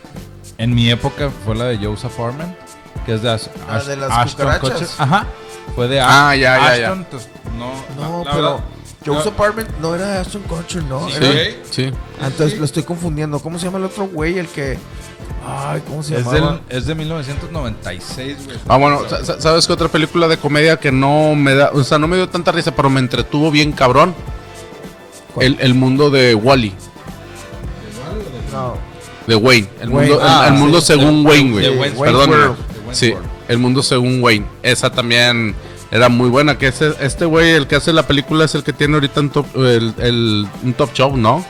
[0.59, 2.55] En mi época fue la de Joseph Foreman,
[3.05, 4.71] que es de, Ash- La Ash- de las Ashton cucarachas.
[4.71, 4.87] Kutcher.
[4.99, 5.25] Ajá.
[5.75, 6.91] Fue de Ah, ya, ya, ya.
[6.91, 7.07] Ashton,
[7.57, 8.63] no, No, la- la pero verdad,
[9.05, 9.27] Joe's.
[9.27, 11.07] Apartment no era Ashton Kutcher, ¿no?
[11.09, 11.15] Sí.
[11.17, 11.91] Era- Sí, sí.
[12.21, 13.39] Entonces lo estoy confundiendo.
[13.39, 14.37] ¿Cómo se llama el otro güey?
[14.39, 14.77] El que.
[15.47, 16.53] Ay, ¿cómo se Es, llamaba?
[16.67, 18.57] del, es de 1996, güey.
[18.67, 21.83] Ah, bueno, sa- sa- ¿sabes qué otra película de comedia que no me da, o
[21.83, 24.15] sea, no me dio tanta risa, pero me entretuvo bien cabrón?
[25.39, 26.73] El, el mundo de Wally,
[28.51, 28.75] No.
[29.27, 29.67] de Wayne.
[29.81, 30.09] El Wayne.
[30.11, 31.91] mundo, el- Ah, el, sí, mundo de- según de- Wayne, de güey.
[31.91, 32.64] Wayne's
[32.95, 33.27] Sí, World.
[33.47, 34.45] el mundo según Wayne.
[34.63, 35.55] Esa también
[35.91, 36.57] era muy buena.
[36.57, 39.29] Que ese, este güey, el que hace la película, es el que tiene ahorita un
[39.29, 41.45] top, el, el- un top show, ¿no?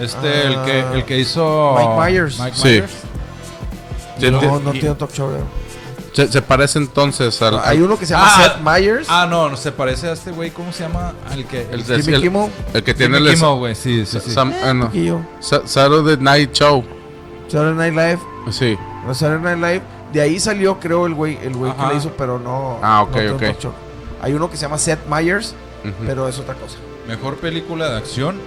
[0.00, 1.74] Este, el, que, Ah, el que hizo...
[1.76, 2.38] Mike Myers.
[2.40, 2.68] Mike Sí.
[2.68, 2.92] Myers.
[4.42, 5.30] No, no tiene un talk show.
[5.30, 5.62] ¿no?
[6.12, 7.58] se, se parece entonces al.
[7.64, 9.06] Hay uno que se llama Ah, Seth Meyers.
[9.10, 11.14] Ah, no, no, se parece a este güey, ¿cómo se llama?
[11.30, 11.62] Al que...
[11.72, 12.50] el, el, Jimmy el- Kimmel.
[12.74, 13.34] el que tiene Jimmy el.
[13.36, 14.30] Kimmel, güey, sí, sí, sí.
[14.30, 14.90] Sam- ah, no.
[15.40, 16.84] Saturday Night Show.
[17.48, 18.52] Saturday Night Live.
[18.52, 18.76] Sí.
[19.06, 20.01] No, Saturday Night Live.
[20.12, 22.78] De ahí salió, creo, el güey el güey que le hizo, pero no.
[22.82, 23.42] Ah, ok, no ok.
[24.20, 25.54] Hay uno que se llama Seth Meyers,
[26.06, 26.76] pero es otra cosa.
[27.08, 28.38] Mejor película de acción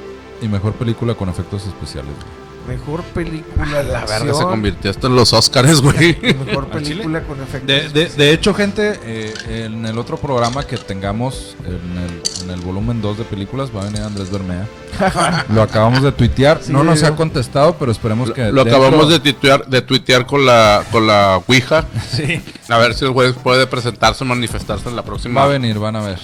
[0.42, 2.12] y mejor película con efectos especiales.
[2.14, 2.45] güey.
[2.68, 4.50] Mejor película de La verga se acción.
[4.50, 6.18] convirtió esto en los Oscars, güey.
[6.46, 7.68] Mejor película con efectos.
[7.68, 9.34] De, de, de hecho, gente, eh,
[9.66, 13.82] en el otro programa que tengamos, en el, en el volumen 2 de películas, va
[13.82, 14.68] a venir Andrés Bermea.
[15.50, 16.60] Lo acabamos de tuitear.
[16.64, 17.08] Sí, no nos yo.
[17.08, 18.52] ha contestado, pero esperemos que.
[18.52, 21.86] Lo dentro- acabamos de tuitear, de tuitear con la con la Ouija.
[22.16, 22.42] Sí.
[22.70, 25.42] A ver si el juez puede presentarse o manifestarse en la próxima.
[25.42, 26.20] Va a venir, van a ver.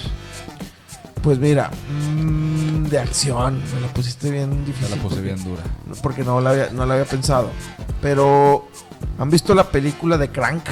[1.22, 3.62] Pues mira, mm, de acción.
[3.74, 4.90] Me la pusiste bien difícil.
[4.90, 5.62] la puse porque- bien dura.
[6.02, 7.50] Porque no la, había, no la había pensado.
[8.00, 8.68] Pero,
[9.18, 10.64] ¿han visto la película de Crank?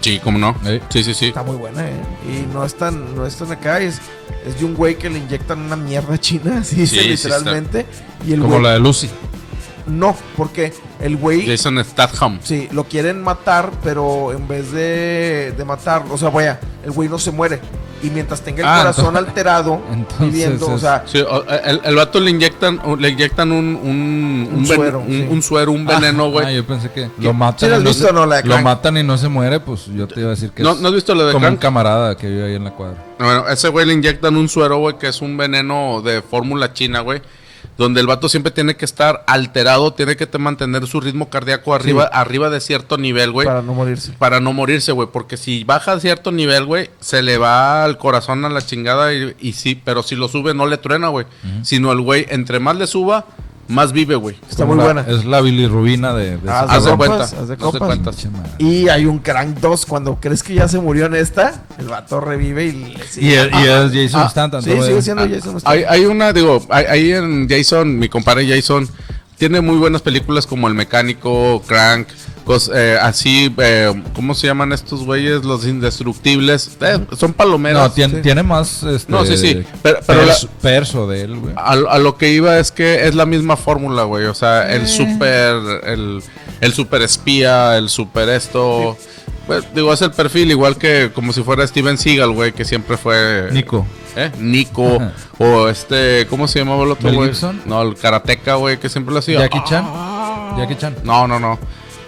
[0.00, 0.54] Sí, cómo no.
[0.64, 0.80] Eh.
[0.88, 1.26] Sí, sí, sí.
[1.28, 1.92] Está muy buena, ¿eh?
[2.26, 3.80] Y no es tan, no es tan acá.
[3.80, 3.98] Es,
[4.46, 7.84] es de un güey que le inyectan una mierda china, así dice Sí, sí literalmente.
[8.26, 8.62] y el Como güey.
[8.62, 9.10] la de Lucy.
[9.86, 11.46] No, porque el güey.
[11.46, 12.38] Jason Statham.
[12.42, 17.08] Sí, lo quieren matar, pero en vez de, de matarlo, o sea, vaya, el güey
[17.08, 17.60] no se muere.
[18.02, 21.18] Y mientras tenga el Ah, corazón entonces- alterado, entonces viviendo, o sea, Sí,
[21.64, 25.26] el, el vato le inyectan, le inyectan un, un, Un ven- suero, un, sí.
[25.30, 26.56] un suero, un veneno, Ah, güey.
[26.56, 27.58] yo pensé que lo matan.
[27.58, 30.06] ¿Sí la visto se- no, la de Lo matan y no se muere, pues yo
[30.06, 31.62] te iba a decir que ¿No, es ¿No has visto lo de como un Crank?
[31.62, 33.02] camarada que vive ahí en la cuadra.
[33.18, 37.00] Bueno, ese güey le inyectan un suero, güey, que es un veneno de fórmula china,
[37.00, 37.22] güey.
[37.78, 41.74] Donde el vato siempre tiene que estar alterado, tiene que te mantener su ritmo cardíaco
[41.74, 43.46] arriba, arriba de cierto nivel, güey.
[43.46, 44.12] para no morirse.
[44.12, 45.08] Para no morirse, güey.
[45.12, 49.12] Porque si baja a cierto nivel, güey, se le va al corazón a la chingada.
[49.12, 51.26] Y, y sí, pero si lo sube, no le truena, güey.
[51.62, 53.26] Sino el güey, entre más le suba,
[53.68, 54.36] más vive, güey.
[54.48, 55.00] Está muy la- buena.
[55.08, 57.24] Es la bilirrubina de, de Haz ese Haz de compas, cuenta.
[57.24, 57.88] haz de haz de compas.
[57.88, 58.10] cuenta.
[58.58, 62.20] Y hay un Crank 2, cuando crees que ya se murió en esta, el vato
[62.20, 63.40] revive y le Y, sigue.
[63.42, 63.66] es- y
[64.02, 64.62] es Jason ah, Stanton.
[64.62, 65.94] Sí, sigue siendo Ah, Jason hay, Statham.
[65.94, 68.88] hay una, digo, hay- ahí en Jason, mi compadre Jason,
[69.38, 72.08] tiene muy buenas películas como El Mecánico, Crank,
[72.44, 75.44] cos- eh, así, eh, ¿cómo se llaman estos güeyes?
[75.44, 76.76] Los indestructibles.
[76.80, 77.82] Eh, son palomeras.
[77.82, 78.22] No, tiene, sí.
[78.22, 78.82] tiene más.
[78.82, 81.54] Este, No, sí, sí, pero- pero perso, perso de él, güey.
[81.56, 84.26] A, a lo que iba es que es la misma fórmula, güey.
[84.26, 84.76] O sea, Eh.
[84.76, 86.22] el super, el,
[86.60, 88.96] el super espía, el super esto.
[89.46, 92.96] Pues, digo, es el perfil igual que como si fuera Steven Seagal, güey, que siempre
[92.96, 93.48] fue...
[93.52, 93.86] Nico.
[94.16, 94.32] ¿Eh?
[94.38, 94.96] Nico.
[94.96, 95.12] Ajá.
[95.38, 97.30] o este, ¿cómo se llamaba el otro, ¿Mel güey?
[97.66, 99.38] No, el karateca, güey, que siempre lo hacía.
[99.40, 99.84] Jackie Chan.
[99.86, 100.54] Ah.
[100.58, 100.96] Jackie Chan.
[101.04, 101.58] No, no, no.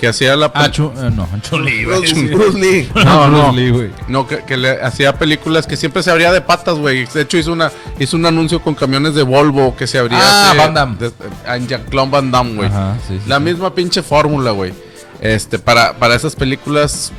[0.01, 0.51] Que hacía la...
[0.55, 1.99] Ah, Chu- eh, no, Chun-Li, güey.
[2.01, 2.89] Bruce, Bruce Lee.
[3.05, 3.43] No, no.
[3.49, 3.91] Bruce Lee, güey.
[4.07, 7.05] No, que, que le hacía películas que siempre se abría de patas, güey.
[7.07, 10.21] De hecho, hizo una hizo un anuncio con camiones de Volvo que se abría.
[10.23, 10.97] Ah, Van Damme.
[10.99, 11.13] de-
[11.53, 12.69] en Jean-Claude Van Damme, güey.
[12.69, 13.43] Ajá, sí, sí, La sí.
[13.43, 14.73] misma pinche fórmula, güey.
[15.21, 17.13] Este, para, para esas películas,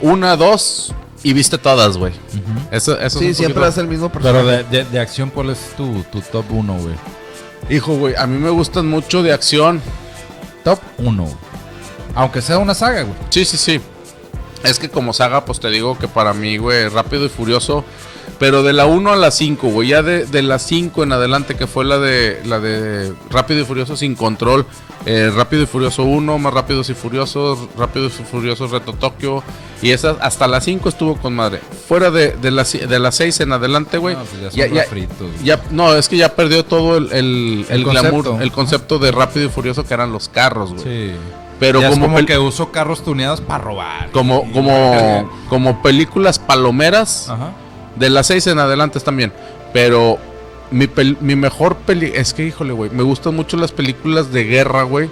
[0.00, 2.12] una, dos, y viste todas, güey.
[2.70, 4.44] Eso, eso es Sí, un siempre poquito- es el mismo personaje.
[4.44, 6.94] Pero de, de- de acción, ¿cuál es tu, tu top 1, güey?
[7.68, 9.80] Hijo, güey, a mí me gustan mucho de acción.
[10.64, 11.26] Top 1.
[12.14, 13.14] Aunque sea una saga, güey.
[13.30, 13.80] Sí, sí, sí.
[14.64, 17.84] Es que como saga, pues te digo que para mí, güey, Rápido y Furioso.
[18.38, 19.88] Pero de la 1 a la 5, güey.
[19.88, 23.64] Ya de, de la 5 en adelante, que fue la de la de Rápido y
[23.64, 24.66] Furioso sin control.
[25.06, 29.42] eh, Rápido y Furioso 1, más Rápidos y Furiosos, Rápidos y Furiosos Reto Tokio.
[29.82, 31.60] Y esa hasta la 5 estuvo con madre.
[31.88, 34.16] Fuera de, de la, ci- de la 6 en adelante, güey.
[34.16, 34.84] No, pues ya ya,
[35.44, 38.40] ya- no, es que ya perdió todo el, el, El el glamour, concepto.
[38.42, 40.82] el concepto de Rápido y Furioso que eran los carros, güey.
[40.84, 41.12] Sí.
[41.60, 44.10] Pero Ya es como, como pel- que uso carros tuneados para robar.
[44.12, 47.52] como, como, como películas palomeras, Ajá.
[47.96, 49.32] De las seis en adelante también.
[49.72, 50.18] Pero
[50.70, 52.12] mi, pel- mi mejor peli...
[52.14, 55.08] Es que, híjole, güey, me gustan mucho las películas de guerra, güey.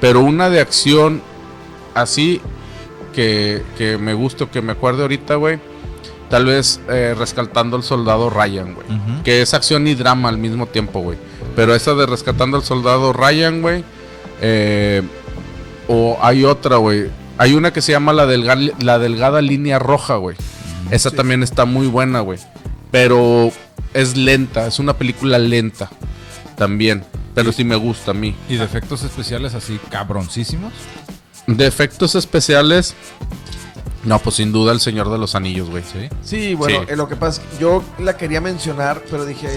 [0.00, 1.22] Pero una de acción
[1.94, 2.40] así
[3.14, 5.58] que, que me guste o que me acuerde ahorita, güey.
[6.30, 8.86] Tal vez eh, Rescatando al Soldado Ryan, güey.
[9.22, 11.18] Que es acción y drama al mismo tiempo, güey.
[11.54, 13.84] Pero esa de Rescatando al Soldado Ryan, güey.
[14.40, 15.02] eh,
[15.86, 17.06] o hay otra, güey.
[17.36, 20.36] Hay una que se llama La, Delga- la Delgada Línea Roja, güey.
[20.90, 22.38] Esa también está muy buena, güey.
[22.90, 23.50] Pero
[23.92, 25.90] es lenta, es una película lenta
[26.56, 27.04] también.
[27.34, 28.34] Pero sí me gusta a mí.
[28.48, 30.72] Y de efectos especiales así cabroncísimos.
[31.46, 32.94] De efectos especiales.
[34.04, 35.82] No, pues sin duda el Señor de los Anillos, güey.
[35.82, 36.08] Sí.
[36.22, 36.86] Sí, bueno, Sí.
[36.92, 39.48] eh, lo que pasa es que yo la quería mencionar, pero dije,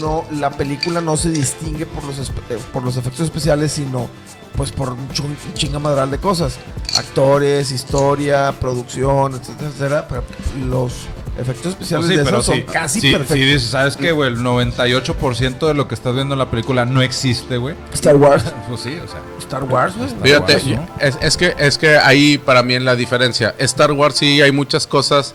[0.00, 2.32] no, la película no se distingue por los, eh,
[2.72, 4.08] por los efectos especiales, sino
[4.56, 5.08] pues por un
[5.54, 6.58] chingamadral de cosas.
[6.96, 10.08] Actores, historia, producción, etcétera, etcétera.
[10.08, 10.24] Pero
[10.68, 10.92] los
[11.38, 13.36] efectos especiales Pues sí, de pero esos son casi sí, perfectos.
[13.36, 14.28] sí dices, ¿sabes qué, güey?
[14.30, 17.74] El 98% de lo que estás viendo en la película no existe, güey.
[17.92, 18.44] Star Wars.
[18.68, 19.20] Pues sí, o sea.
[19.38, 20.08] Star Wars, güey.
[20.22, 20.88] Fíjate, Wars, ¿no?
[21.00, 23.54] es, es que, es que ahí para mí es la diferencia.
[23.58, 25.34] Star Wars sí hay muchas cosas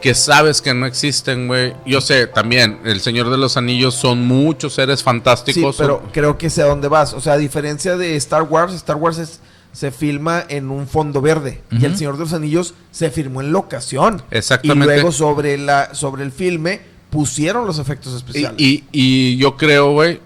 [0.00, 1.74] que sabes que no existen, güey.
[1.86, 5.76] Yo sé, también, El Señor de los Anillos son muchos seres Sí, fantásticos.
[5.78, 7.12] pero creo que sé a dónde vas.
[7.14, 9.40] O sea, a diferencia de Star Wars, Star Wars es-
[9.72, 11.60] se filma en un fondo verde.
[11.70, 11.96] Y El.
[11.96, 14.22] Señor de los Anillos se filmó en locación.
[14.32, 14.84] Exactamente.
[14.92, 16.80] Y luego sobre, la, sobre el filme
[17.10, 18.60] pusieron los efectos especiales.
[18.60, 20.20] y- y yo creo, güey,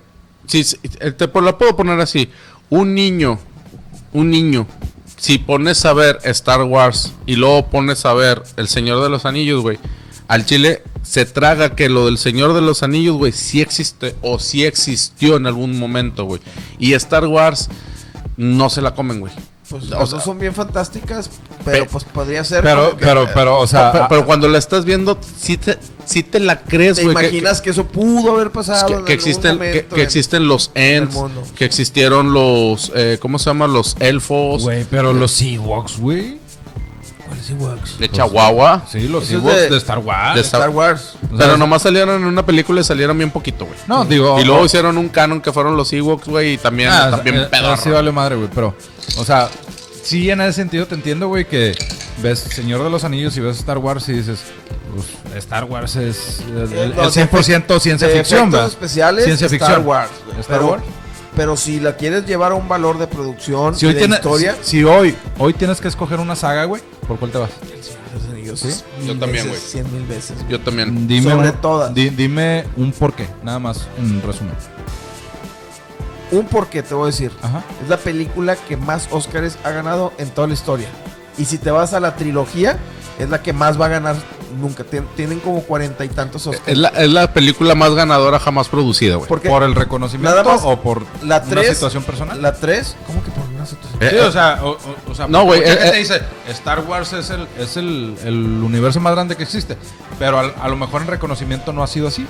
[0.46, 2.30] sí, sí, eh, te la puedo poner así.
[2.70, 3.38] Un niño,
[4.14, 4.66] un niño,
[5.16, 9.24] si pones a ver Star Wars y luego pones a ver El Señor de los
[9.24, 9.78] Anillos, güey,
[10.28, 14.38] al chile se traga que lo del Señor de los Anillos, güey, sí existe o
[14.38, 16.40] sí existió en algún momento, güey.
[16.78, 17.68] Y Star Wars
[18.36, 19.32] no se la comen, güey.
[19.80, 21.28] Pues o las sea- dos son bien fantásticas,
[21.64, 22.62] pero Pe- pues podría ser.
[22.62, 23.90] Pero, que- pero, pero, o sea.
[23.90, 27.14] pero, ah, pero cuando la estás viendo, sí te, sí te la crees, ¿Te güey.
[27.16, 28.86] que- imaginas que, eso pudo haber pasado?
[28.86, 31.16] que, en que algún existen que, momento que en- existen los ents
[31.56, 36.38] que existieron los eh, cómo se llaman los elfos Güey, pero los Ewoks, güey.
[37.52, 37.98] ¿Cuáles Ewoks?
[37.98, 40.34] de Chihuahua Sí, los Ewoks de- de, Star Wars.
[40.34, 41.14] de Star, Star- Wars.
[41.22, 44.40] O sea, pero nomás salieron en una película y salieron bien poquito güey No, digo.
[44.40, 47.36] y luego o- hicieron un canon que fueron los Ewoks güey y también Ah, también
[47.36, 47.76] eh, pedorro.
[47.82, 48.48] Sí, vale madre, güey.
[48.54, 48.74] Pero,
[49.18, 49.48] o sea,
[50.02, 51.74] sí, en ese sentido te entiendo, güey, que
[52.22, 54.40] ves Señor de los Anillos y ves Star Wars y dices,
[54.94, 58.68] pues, Star Wars es el, el- Eh, no, el 100% ciencia ficción, ¿verdad?
[58.68, 59.86] especiales Ciencia Star ficción.
[59.86, 60.10] Wars.
[60.26, 60.40] güey.
[60.40, 60.82] Star Wars.
[60.84, 61.03] pero
[61.56, 64.56] si la quieres llevar a un valor de producción Si y hoy, de tiene- historia,
[64.62, 67.50] si, si hoy, hoy tienes que escoger una saga, güey, ¿por cuál te vas?
[67.62, 69.60] El Señor de los Anillos Yo también, güey.
[69.60, 70.36] Cien mil veces.
[70.48, 71.94] yo también Dime Sobre un, todas.
[71.94, 74.54] di- dime un porqué, nada más, un resumen.
[76.30, 77.30] Un porqué te voy a decir.
[77.42, 77.62] Ajá.
[77.82, 80.88] Es la película que más Óscares ha ganado en toda la historia.
[81.38, 82.78] Y si te vas a la trilogía,
[83.18, 84.16] es la que más va a ganar
[84.60, 84.84] nunca.
[84.84, 86.68] Tien- tienen como cuarenta y tantos Óscares.
[86.72, 90.60] es la, es la película más ganadora jamás producida güey ¿Por el reconocimiento Nada más
[90.64, 92.40] o por la una 3, situación personal?
[92.40, 94.02] La 3, ¿cómo que por una situación?
[94.02, 95.98] Eh, Sí, eh, o sea, o, o- o sea, No, güey, mucha eh, gente eh.
[96.00, 99.76] dice Star Wars es el es el, el universo más grande que existe,
[100.18, 102.26] pero a lo mejor en reconocimiento no ha sido así.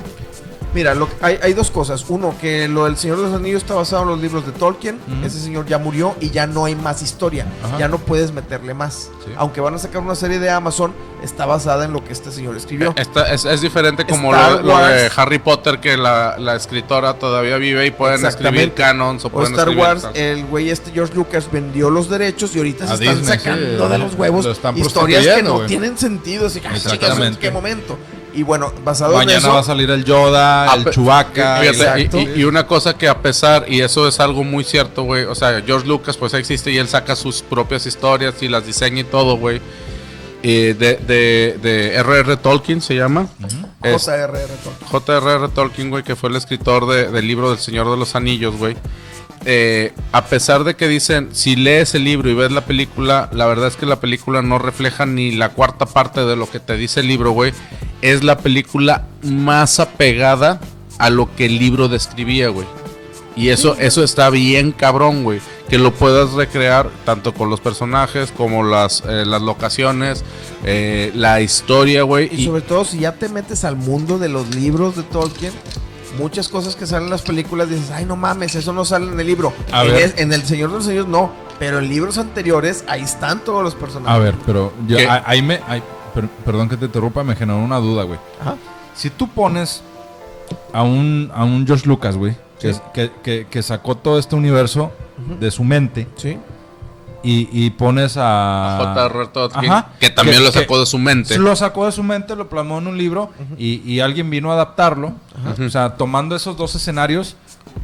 [0.75, 2.05] Mira, lo, hay, hay dos cosas.
[2.09, 4.99] Uno, que lo del Señor de los Anillos está basado en los libros de Tolkien.
[5.25, 7.47] Ese señor ya murió y ya no hay más historia.
[7.63, 7.79] Ajá.
[7.79, 9.11] Ya no puedes meterle más.
[9.25, 9.33] Sí.
[9.37, 12.57] Aunque van a sacar una serie de Amazon, está basada en lo que este señor
[12.57, 12.93] escribió.
[12.97, 15.11] Esta- es, es diferente como lo, lo de.
[15.17, 18.75] Harry Potter que la, la escritora todavía vive y pueden escribir Exactamente.
[18.75, 20.17] canons o O pueden Star escribir Wars, tal.
[20.17, 23.93] el güey este George Lucas vendió los derechos y ahorita A se están sacando sí,
[23.93, 26.47] de los huevos lo historias que no tienen sentido.
[26.47, 27.39] Así que, ah, chicas, ¿en Exactamente.
[27.41, 27.97] qué momento?
[28.35, 32.19] Y bueno, basado en Mañana eso, va a salir el Yoda, el Chewbacca, exacto.
[32.19, 35.25] y, y- y una cosa que a pesar, y eso es algo muy cierto, güey,
[35.25, 39.01] o sea, George Lucas pues existe y él saca sus propias historias y las diseña
[39.01, 39.61] y todo, güey.
[40.47, 42.37] Eh, de, de, de R.R.
[42.37, 43.29] Tolkien se llama.
[43.83, 44.47] Es- J.R.R.
[44.63, 44.89] Tolkien.
[44.91, 45.49] J.R.R.
[45.55, 48.77] Tolkien, güey, que fue el escritor de- del libro del Señor de los Anillos, güey.
[49.45, 53.47] Eh, a pesar de que dicen, si lees el libro y ves la película, la
[53.47, 56.77] verdad es que la película no refleja ni la cuarta parte de lo que te
[56.77, 57.53] dice el libro, güey.
[58.03, 60.61] Es la película más apegada
[60.99, 62.67] a lo que el libro describía, güey.
[63.37, 65.41] Y eso, eso está bien cabrón, güey.
[65.69, 70.25] Que lo puedas recrear tanto con los personajes como las, eh, las locaciones,
[70.65, 72.29] eh, la historia, güey.
[72.33, 75.53] Y, sobre todo si ya te metes al mundo de los libros de Tolkien,
[76.19, 79.19] muchas cosas que salen en las películas dices, ay no mames, eso no sale en
[79.21, 79.53] el libro.
[79.73, 80.03] A en, ver.
[80.03, 83.63] es- en El Señor de los Anillos no, pero en libros anteriores ahí están todos
[83.63, 84.15] los personajes.
[84.15, 85.83] A ver, pero yo, ahí me, ahí-
[86.15, 88.19] per- perdón que te interrumpa, me generó una duda, güey.
[88.41, 88.57] Ajá.
[88.95, 89.83] Si tú pones
[90.73, 92.81] a un, a un George Lucas, güey, que, Sí.
[92.93, 94.93] que, que- que sacó todo este universo
[95.41, 96.39] de su mente Sí.
[97.25, 98.77] Y, y pones a...
[98.95, 99.27] J.R.
[99.33, 99.89] Tolkien, Ajá.
[99.99, 101.39] que también Que- lo sacó de su mente.
[101.39, 104.55] Lo sacó de su mente, lo plasmó en un libro y, y alguien vino a
[104.55, 105.15] adaptarlo.
[105.65, 107.37] O sea, tomando esos dos escenarios,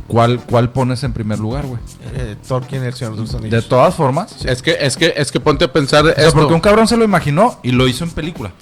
[0.07, 1.81] ¿cuál, cuál pones en primer lugar, güey?
[2.15, 3.69] Eh, Tolkien, El Señor de los De Anillos.
[3.69, 4.45] todas formas.
[4.45, 6.39] Es que, es que, es que ponte a pensar O sea, esto.
[6.39, 8.53] porque un cabrón se lo imaginó y lo hizo en película.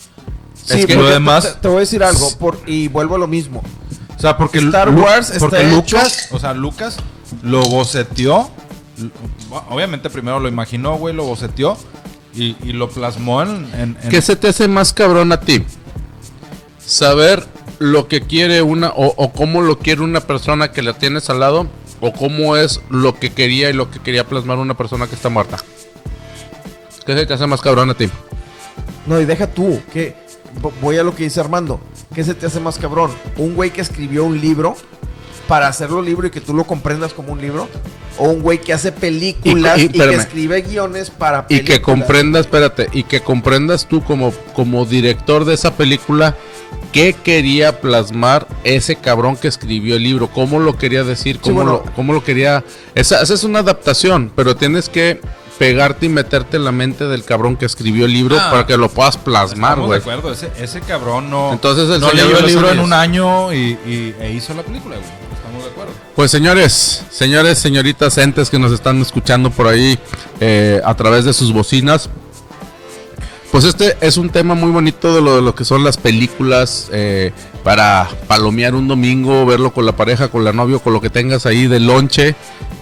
[0.54, 3.18] Sí, es que lo demás- Te, te voy a decir algo, por, y vuelvo a
[3.18, 3.62] lo mismo.
[4.16, 6.96] O sea, porque Star Lu- Wars está porque hecho- Lucas, o sea, Lucas
[7.42, 8.50] lo boceteó.
[9.70, 11.76] Obviamente primero lo imaginó, güey, lo boceteó
[12.34, 15.62] y, y lo plasmó en, en- en- ¿Qué se te hace más cabrón a ti?
[16.84, 17.44] Saber
[17.78, 21.40] lo que quiere una o, o cómo lo quiere una persona que la tienes al
[21.40, 21.66] lado
[22.00, 25.28] o cómo es lo que quería y lo que quería plasmar una persona que está
[25.28, 25.58] muerta.
[27.06, 28.08] ¿Qué se te hace más cabrón a ti?
[29.06, 30.14] No, y deja tú, que
[30.60, 31.80] vo- voy a lo que dice Armando.
[32.14, 33.10] ¿Qué se te hace más cabrón?
[33.36, 34.76] ¿Un güey que escribió un libro
[35.48, 37.68] para hacerlo libro y que tú lo comprendas como un libro?
[38.18, 41.78] ¿O un güey que hace películas Y- y, y- que escribe guiones para Y películas?
[41.78, 46.36] que comprendas, espérate, y que comprendas tú como, como director de esa película
[46.92, 51.82] qué quería plasmar ese cabrón que escribió el libro, cómo lo quería decir, cómo, bueno.
[51.84, 52.64] lo, cómo lo quería...
[52.94, 55.20] Esa, esa es una adaptación, pero tienes que
[55.58, 58.48] pegarte y meterte en la mente del cabrón que escribió el libro Ah.
[58.50, 59.90] para que lo puedas plasmar, güey.
[59.90, 62.92] de acuerdo, ese, ese cabrón no, Entonces, el no Señor leyó el libro en un
[62.92, 65.27] año y, y- e hizo la película, güey.
[65.68, 65.92] Estamos de acuerdo.
[66.16, 69.98] Pues señores, señores, señoritas, entes que nos están escuchando por ahí
[70.40, 72.08] eh, a través de sus bocinas.
[73.52, 76.88] Pues este es un tema muy bonito de lo, de lo que son las películas
[76.92, 77.32] eh,
[77.64, 81.46] para palomear un domingo, verlo con la pareja, con la novia, con lo que tengas
[81.46, 82.34] ahí de lonche.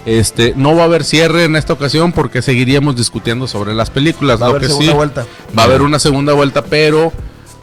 [0.05, 4.41] Este, no va a haber cierre en esta ocasión porque seguiríamos discutiendo sobre las películas.
[4.41, 5.25] Va a haber que segunda sí, vuelta.
[5.57, 7.13] Va a haber una segunda vuelta, pero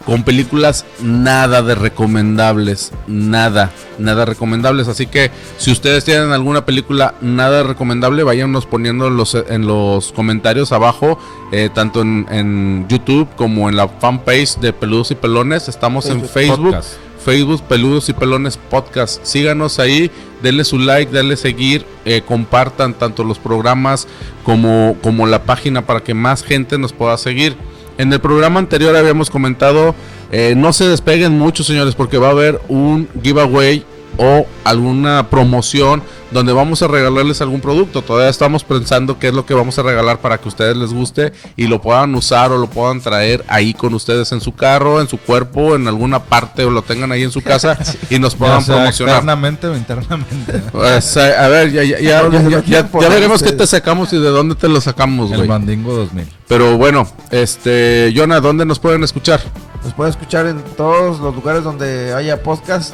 [0.05, 2.93] con películas nada de recomendables.
[3.07, 4.89] Nada, nada recomendables.
[4.89, 10.13] Así que si ustedes tienen alguna película nada recomendable, váyanos poniendo en los, en los
[10.13, 11.19] comentarios abajo,
[11.53, 15.69] eh, tanto en, en YouTube como en la fanpage de Peludos y Pelones.
[15.69, 16.73] Estamos en Facebook.
[16.73, 16.99] Podcast.
[17.25, 19.25] Facebook Peludos y Pelones Podcast.
[19.25, 20.11] Síganos ahí,
[20.43, 24.07] denle su like, denle seguir, eh, compartan tanto los programas
[24.45, 27.57] como, como la página para que más gente nos pueda seguir.
[27.97, 29.95] En el programa anterior habíamos comentado,
[30.33, 33.85] eh, no se despeguen mucho señores porque va a haber un giveaway
[34.19, 38.03] o alguna promoción donde vamos a regalarles algún producto.
[38.03, 40.93] Todavía estamos pensando qué es lo que vamos a regalar para que a ustedes les
[40.93, 45.01] guste y lo puedan usar o lo puedan traer ahí con ustedes en su carro,
[45.01, 47.79] en su cuerpo, en alguna parte o lo tengan ahí en su casa
[48.11, 49.15] y nos puedan sea promocionar.
[49.17, 50.61] externamente o internamente.
[50.73, 54.57] Pues, eh, a ver, ya, ya, ya, ya- veremos qué te sacamos y de dónde
[54.57, 55.49] te lo sacamos, El güey.
[55.49, 56.27] Mandingo 2000.
[56.49, 59.41] Pero bueno, este, Jonah, ¿dónde nos pueden escuchar?
[59.85, 62.93] Nos pueden escuchar en todos los lugares donde haya podcast.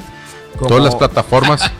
[0.60, 1.62] Como- Todas las plataformas.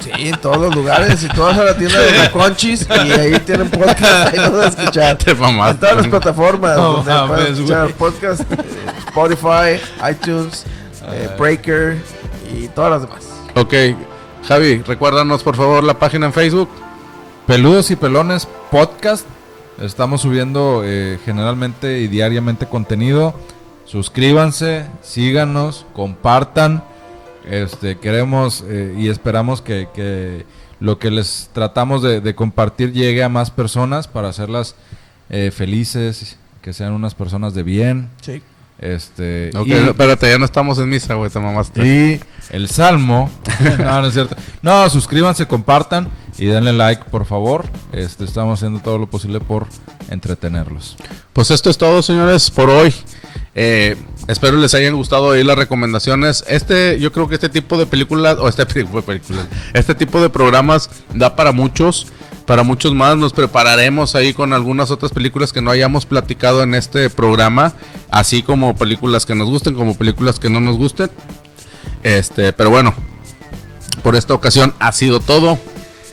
[0.00, 1.24] Sí, en todos los lugares.
[1.24, 2.86] Y todas a la tienda de los conchis.
[2.88, 4.32] Y ahí tienen podcast.
[4.32, 5.16] Ahí nos van a escuchar.
[5.18, 5.72] Te mamaste.
[5.72, 8.56] En todas las plataformas No donde mames, pueden escuchar podcast, eh,
[9.08, 10.64] Spotify, iTunes,
[11.10, 12.00] eh, Breaker
[12.54, 13.24] y todas las demás.
[13.56, 13.74] Ok,
[14.46, 16.68] Javi, recuérdanos por favor la página en Facebook.
[17.48, 19.26] Peludos y Pelones Podcast.
[19.80, 23.34] Estamos subiendo eh, generalmente y diariamente contenido.
[23.84, 26.84] Suscríbanse, síganos, compartan.
[27.50, 30.44] Este, queremos eh, y esperamos que, que
[30.80, 34.74] lo que les tratamos de, de compartir llegue a más personas para hacerlas
[35.30, 38.10] eh, felices, que sean unas personas de bien.
[38.22, 38.42] Sí.
[38.80, 41.80] Este, y- espérate, ya no estamos en misa, güey, te mamaste.
[41.84, 42.20] y
[42.50, 43.28] el Salmo.
[43.78, 44.36] no, no es cierto.
[44.62, 47.64] No, suscríbanse, compartan y denle like, por favor.
[47.92, 49.66] Este, estamos haciendo todo lo posible por
[50.10, 50.96] entretenerlos.
[51.32, 52.94] Pues esto es todo, señores, por hoy.
[53.54, 53.96] Eh,
[54.28, 56.44] espero les hayan gustado ahí las recomendaciones.
[56.46, 60.20] Este, yo creo que este tipo de películas, o este tipo de películas, este tipo
[60.20, 62.06] de programas da para muchos,
[62.46, 63.16] para muchos más.
[63.16, 67.72] Nos prepararemos ahí con algunas otras películas que no hayamos platicado en este programa,
[68.10, 71.10] así como películas que nos gusten, como películas que no nos gusten.
[72.02, 72.94] Este, pero bueno,
[74.02, 75.58] por esta ocasión ha sido todo.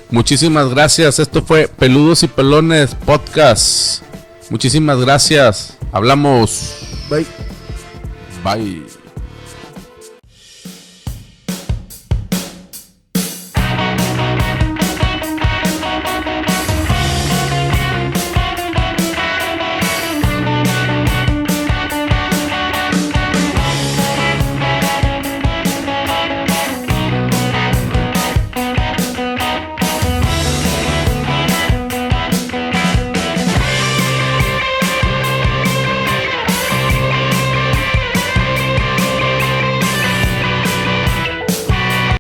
[0.10, 1.20] Muchísimas gracias.
[1.20, 4.04] Esto fue Peludos y Pelones Podcast.
[4.50, 5.78] Muchísimas gracias.
[5.92, 6.78] Hablamos.
[7.10, 7.55] Bye.
[8.46, 8.86] bai